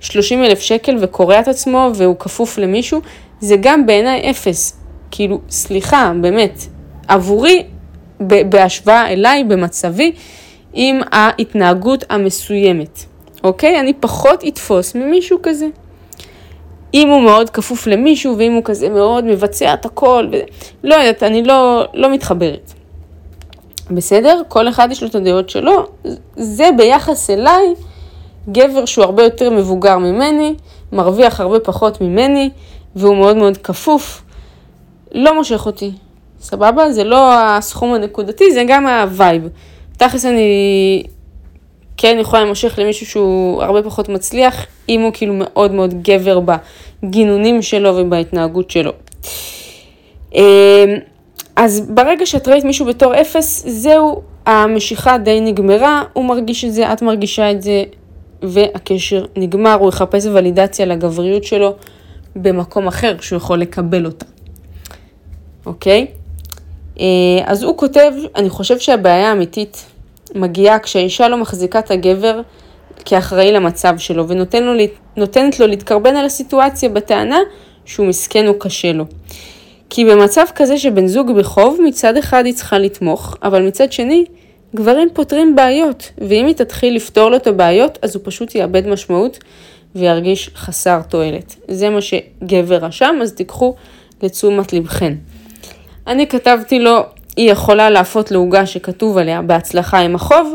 30 0.00 0.44
אלף 0.44 0.60
שקל 0.60 0.96
וקורע 1.00 1.40
את 1.40 1.48
עצמו 1.48 1.90
והוא 1.94 2.16
כפוף 2.18 2.58
למישהו, 2.58 3.00
זה 3.42 3.56
גם 3.60 3.86
בעיניי 3.86 4.30
אפס. 4.30 4.78
כאילו, 5.10 5.40
סליחה, 5.50 6.12
באמת, 6.20 6.60
עבורי, 7.08 7.62
בהשוואה 8.20 9.12
אליי, 9.12 9.44
במצבי, 9.44 10.12
עם 10.72 11.00
ההתנהגות 11.12 12.04
המסוימת, 12.10 13.04
אוקיי? 13.44 13.80
אני 13.80 13.92
פחות 13.92 14.44
אתפוס 14.48 14.94
ממישהו 14.94 15.38
כזה. 15.42 15.66
אם 16.94 17.08
הוא 17.08 17.22
מאוד 17.22 17.50
כפוף 17.50 17.86
למישהו, 17.86 18.38
ואם 18.38 18.52
הוא 18.52 18.62
כזה 18.64 18.88
מאוד 18.88 19.24
מבצע 19.24 19.74
את 19.74 19.84
הכל, 19.84 20.28
ו... 20.32 20.36
לא 20.84 20.94
יודעת, 20.94 21.22
אני 21.22 21.42
לא, 21.42 21.84
לא 21.94 22.12
מתחברת. 22.12 22.72
בסדר? 23.90 24.42
כל 24.48 24.68
אחד 24.68 24.88
יש 24.90 25.02
לו 25.02 25.08
את 25.08 25.14
הדעות 25.14 25.50
שלו. 25.50 25.86
זה 26.36 26.68
ביחס 26.76 27.30
אליי, 27.30 27.74
גבר 28.48 28.84
שהוא 28.84 29.04
הרבה 29.04 29.22
יותר 29.22 29.50
מבוגר 29.50 29.98
ממני, 29.98 30.54
מרוויח 30.92 31.40
הרבה 31.40 31.60
פחות 31.60 32.00
ממני, 32.00 32.50
והוא 32.96 33.16
מאוד 33.16 33.36
מאוד 33.36 33.56
כפוף, 33.56 34.22
לא 35.12 35.34
מושך 35.34 35.66
אותי. 35.66 35.90
סבבה? 36.40 36.92
זה 36.92 37.04
לא 37.04 37.34
הסכום 37.34 37.94
הנקודתי, 37.94 38.52
זה 38.52 38.64
גם 38.68 38.86
ה-vibe. 38.86 39.48
תכלס 39.96 40.24
אני 40.24 41.02
כן 41.96 42.16
יכולה 42.20 42.44
להימשך 42.44 42.78
למישהו 42.78 43.06
שהוא 43.06 43.62
הרבה 43.62 43.82
פחות 43.82 44.08
מצליח, 44.08 44.66
אם 44.88 45.00
הוא 45.00 45.10
כאילו 45.14 45.34
מאוד 45.36 45.72
מאוד 45.72 46.02
גבר 46.02 46.40
בגינונים 47.02 47.62
שלו 47.62 47.96
ובהתנהגות 47.96 48.70
שלו. 48.70 48.92
אמ, 50.34 50.40
אז 51.56 51.90
ברגע 51.94 52.26
שאת 52.26 52.48
ראית 52.48 52.64
מישהו 52.64 52.86
בתור 52.86 53.20
אפס, 53.20 53.64
זהו, 53.68 54.22
המשיכה 54.46 55.18
די 55.18 55.40
נגמרה, 55.40 56.02
הוא 56.12 56.24
מרגיש 56.24 56.64
את 56.64 56.72
זה, 56.72 56.92
את 56.92 57.02
מרגישה 57.02 57.50
את 57.50 57.62
זה, 57.62 57.84
והקשר 58.42 59.24
נגמר, 59.36 59.74
הוא 59.74 59.88
יחפש 59.88 60.26
ולידציה 60.26 60.86
לגבריות 60.86 61.44
שלו 61.44 61.74
במקום 62.36 62.86
אחר, 62.86 63.18
כשהוא 63.18 63.36
יכול 63.36 63.58
לקבל 63.58 64.06
אותה. 64.06 64.26
אוקיי? 65.66 66.06
אה, 67.00 67.04
אז 67.44 67.62
הוא 67.62 67.76
כותב, 67.76 68.12
אני 68.36 68.50
חושב 68.50 68.78
שהבעיה 68.78 69.28
האמיתית 69.30 69.84
מגיעה 70.34 70.78
כשהאישה 70.78 71.28
לא 71.28 71.36
מחזיקה 71.38 71.78
את 71.78 71.90
הגבר 71.90 72.40
כאחראי 73.04 73.52
למצב 73.52 73.98
שלו, 73.98 74.28
ונותנת 74.28 75.60
לו 75.60 75.66
להתקרבן 75.66 76.16
על 76.16 76.24
הסיטואציה 76.24 76.88
בטענה 76.88 77.38
שהוא 77.84 78.06
מסכן 78.06 78.48
או 78.48 78.58
קשה 78.58 78.92
לו. 78.92 79.04
כי 79.90 80.04
במצב 80.04 80.44
כזה 80.54 80.78
שבן 80.78 81.06
זוג 81.06 81.32
בחוב, 81.38 81.78
מצד 81.84 82.16
אחד 82.16 82.46
היא 82.46 82.54
צריכה 82.54 82.78
לתמוך, 82.78 83.36
אבל 83.42 83.62
מצד 83.66 83.92
שני, 83.92 84.24
גברים 84.76 85.08
פותרים 85.12 85.56
בעיות, 85.56 86.10
ואם 86.18 86.46
היא 86.46 86.54
תתחיל 86.54 86.96
לפתור 86.96 87.30
לו 87.30 87.36
את 87.36 87.46
הבעיות, 87.46 87.98
אז 88.02 88.16
הוא 88.16 88.22
פשוט 88.24 88.54
יאבד 88.54 88.86
משמעות 88.88 89.38
וירגיש 89.94 90.50
חסר 90.56 91.00
תועלת. 91.08 91.56
זה 91.68 91.90
מה 91.90 91.98
שגבר 92.00 92.76
רשם, 92.76 93.14
אז 93.22 93.32
תיקחו 93.32 93.74
לתשומת 94.22 94.72
לבכן. 94.72 95.14
אני 96.06 96.26
כתבתי 96.26 96.78
לו, 96.78 96.98
היא 97.36 97.50
יכולה 97.50 97.90
להפות 97.90 98.30
לעוגה 98.30 98.66
שכתוב 98.66 99.18
עליה 99.18 99.42
בהצלחה 99.42 99.98
עם 99.98 100.14
החוב, 100.14 100.54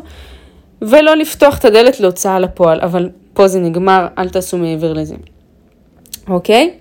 ולא 0.82 1.16
לפתוח 1.16 1.58
את 1.58 1.66
הדלת 1.66 2.00
להוצאה 2.00 2.40
לפועל, 2.40 2.82
אבל 2.82 3.10
פה 3.34 3.48
זה 3.48 3.60
נגמר, 3.60 4.08
אל 4.18 4.30
תעשו 4.30 4.58
מעבר 4.58 4.94
לזה. 4.94 5.16
אוקיי? 6.30 6.72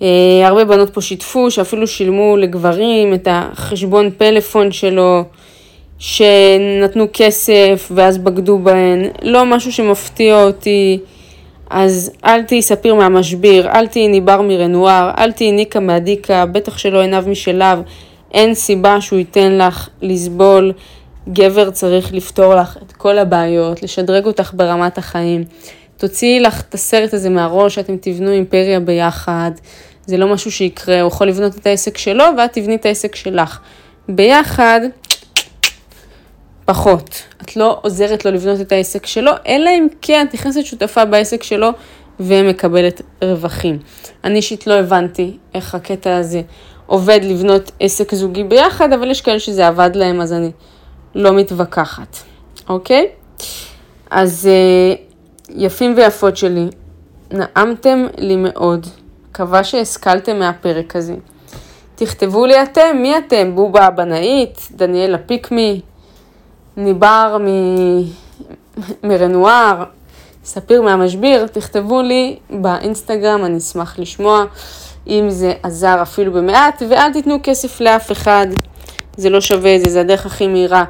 Uh, 0.00 0.04
הרבה 0.44 0.64
בנות 0.64 0.90
פה 0.94 1.00
שיתפו, 1.00 1.50
שאפילו 1.50 1.86
שילמו 1.86 2.36
לגברים 2.36 3.14
את 3.14 3.28
החשבון 3.30 4.10
פלאפון 4.18 4.72
שלו, 4.72 5.24
שנתנו 5.98 7.06
כסף 7.12 7.88
ואז 7.94 8.18
בגדו 8.18 8.58
בהן, 8.58 9.04
לא 9.22 9.44
משהו 9.44 9.72
שמפתיע 9.72 10.44
אותי. 10.44 10.98
אז 11.72 12.10
אל 12.24 12.42
תהיי 12.42 12.62
ספיר 12.62 12.94
מהמשביר, 12.94 13.68
אל 13.68 13.86
תהיי 13.86 14.08
ניבר 14.08 14.40
מרנואר, 14.40 15.10
אל 15.18 15.32
תהיי 15.32 15.52
ניקה 15.52 15.80
מהדיקה, 15.80 16.46
בטח 16.46 16.78
שלא 16.78 17.00
עיניו 17.00 17.24
משליו, 17.26 17.78
אין 18.34 18.54
סיבה 18.54 19.00
שהוא 19.00 19.18
ייתן 19.18 19.58
לך 19.58 19.88
לסבול. 20.02 20.72
גבר 21.28 21.70
צריך 21.70 22.14
לפתור 22.14 22.54
לך 22.54 22.76
את 22.86 22.92
כל 22.92 23.18
הבעיות, 23.18 23.82
לשדרג 23.82 24.26
אותך 24.26 24.52
ברמת 24.54 24.98
החיים. 24.98 25.44
תוציאי 25.96 26.40
לך 26.40 26.60
את 26.60 26.74
הסרט 26.74 27.14
הזה 27.14 27.30
מהראש, 27.30 27.74
שאתם 27.74 27.96
תבנו 27.96 28.30
אימפריה 28.30 28.80
ביחד. 28.80 29.50
זה 30.06 30.16
לא 30.16 30.32
משהו 30.32 30.52
שיקרה, 30.52 31.00
הוא 31.00 31.08
יכול 31.08 31.28
לבנות 31.28 31.56
את 31.56 31.66
העסק 31.66 31.98
שלו 31.98 32.24
ואת 32.38 32.52
תבני 32.52 32.74
את 32.74 32.86
העסק 32.86 33.14
שלך. 33.14 33.58
ביחד, 34.08 34.80
פחות. 36.64 37.22
את 37.42 37.56
לא 37.56 37.78
עוזרת 37.82 38.24
לו 38.24 38.30
לבנות 38.30 38.60
את 38.60 38.72
העסק 38.72 39.06
שלו, 39.06 39.32
אלא 39.46 39.70
אם 39.70 39.86
כן 40.02 40.26
את 40.28 40.34
נכנסת 40.34 40.64
שותפה 40.64 41.04
בעסק 41.04 41.42
שלו 41.42 41.68
ומקבלת 42.20 43.02
רווחים. 43.24 43.78
אני 44.24 44.36
אישית 44.36 44.66
לא 44.66 44.74
הבנתי 44.74 45.36
איך 45.54 45.74
הקטע 45.74 46.16
הזה 46.16 46.42
עובד 46.86 47.20
לבנות 47.22 47.70
עסק 47.80 48.14
זוגי 48.14 48.44
ביחד, 48.44 48.92
אבל 48.92 49.10
יש 49.10 49.20
כאלה 49.20 49.40
שזה 49.40 49.66
עבד 49.66 49.90
להם, 49.94 50.20
אז 50.20 50.32
אני 50.32 50.50
לא 51.14 51.32
מתווכחת, 51.32 52.16
אוקיי? 52.68 53.08
אז 54.10 54.48
אה, 54.50 54.94
יפים 55.48 55.94
ויפות 55.96 56.36
שלי, 56.36 56.66
נעמתם 57.30 58.06
לי 58.18 58.36
מאוד. 58.36 58.86
מקווה 59.30 59.64
שהשכלתם 59.64 60.38
מהפרק 60.38 60.96
הזה. 60.96 61.14
תכתבו 61.94 62.46
לי 62.46 62.62
אתם, 62.62 62.96
מי 63.02 63.18
אתם? 63.18 63.54
בובה 63.54 63.86
הבנאית, 63.86 64.68
דניאלה 64.70 65.18
פיקמי, 65.18 65.80
ניבר 66.76 67.36
מ... 67.40 67.46
מרנואר, 69.02 69.84
ספיר 70.44 70.82
מהמשביר, 70.82 71.46
תכתבו 71.46 72.02
לי 72.02 72.36
באינסטגרם, 72.50 73.44
אני 73.44 73.58
אשמח 73.58 73.98
לשמוע 73.98 74.44
אם 75.06 75.30
זה 75.30 75.52
עזר 75.62 76.02
אפילו 76.02 76.32
במעט, 76.32 76.82
ואל 76.88 77.12
תיתנו 77.12 77.38
כסף 77.42 77.80
לאף 77.80 78.12
אחד, 78.12 78.46
זה 79.16 79.30
לא 79.30 79.40
שווה 79.40 79.76
את 79.76 79.80
זה, 79.80 79.90
זה 79.90 80.00
הדרך 80.00 80.26
הכי 80.26 80.46
מהירה 80.46 80.84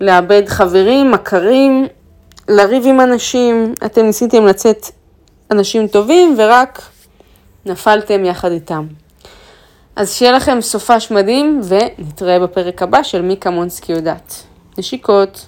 לאבד 0.00 0.42
חברים, 0.46 1.10
מכרים, 1.10 1.86
לריב 2.48 2.86
עם 2.86 3.00
אנשים, 3.00 3.74
אתם 3.86 4.02
ניסיתם 4.02 4.46
לצאת 4.46 4.86
אנשים 5.50 5.86
טובים 5.86 6.34
ורק 6.38 6.82
נפלתם 7.66 8.24
יחד 8.24 8.50
איתם. 8.50 8.86
אז 9.96 10.12
שיהיה 10.12 10.32
לכם 10.32 10.60
סופש 10.60 11.10
מדהים 11.10 11.60
ונתראה 11.64 12.38
בפרק 12.38 12.82
הבא 12.82 13.02
של 13.02 13.22
מי 13.22 13.36
כמונסקי 13.36 13.92
יודעת. 13.92 14.49
נשיקות. 14.78 15.46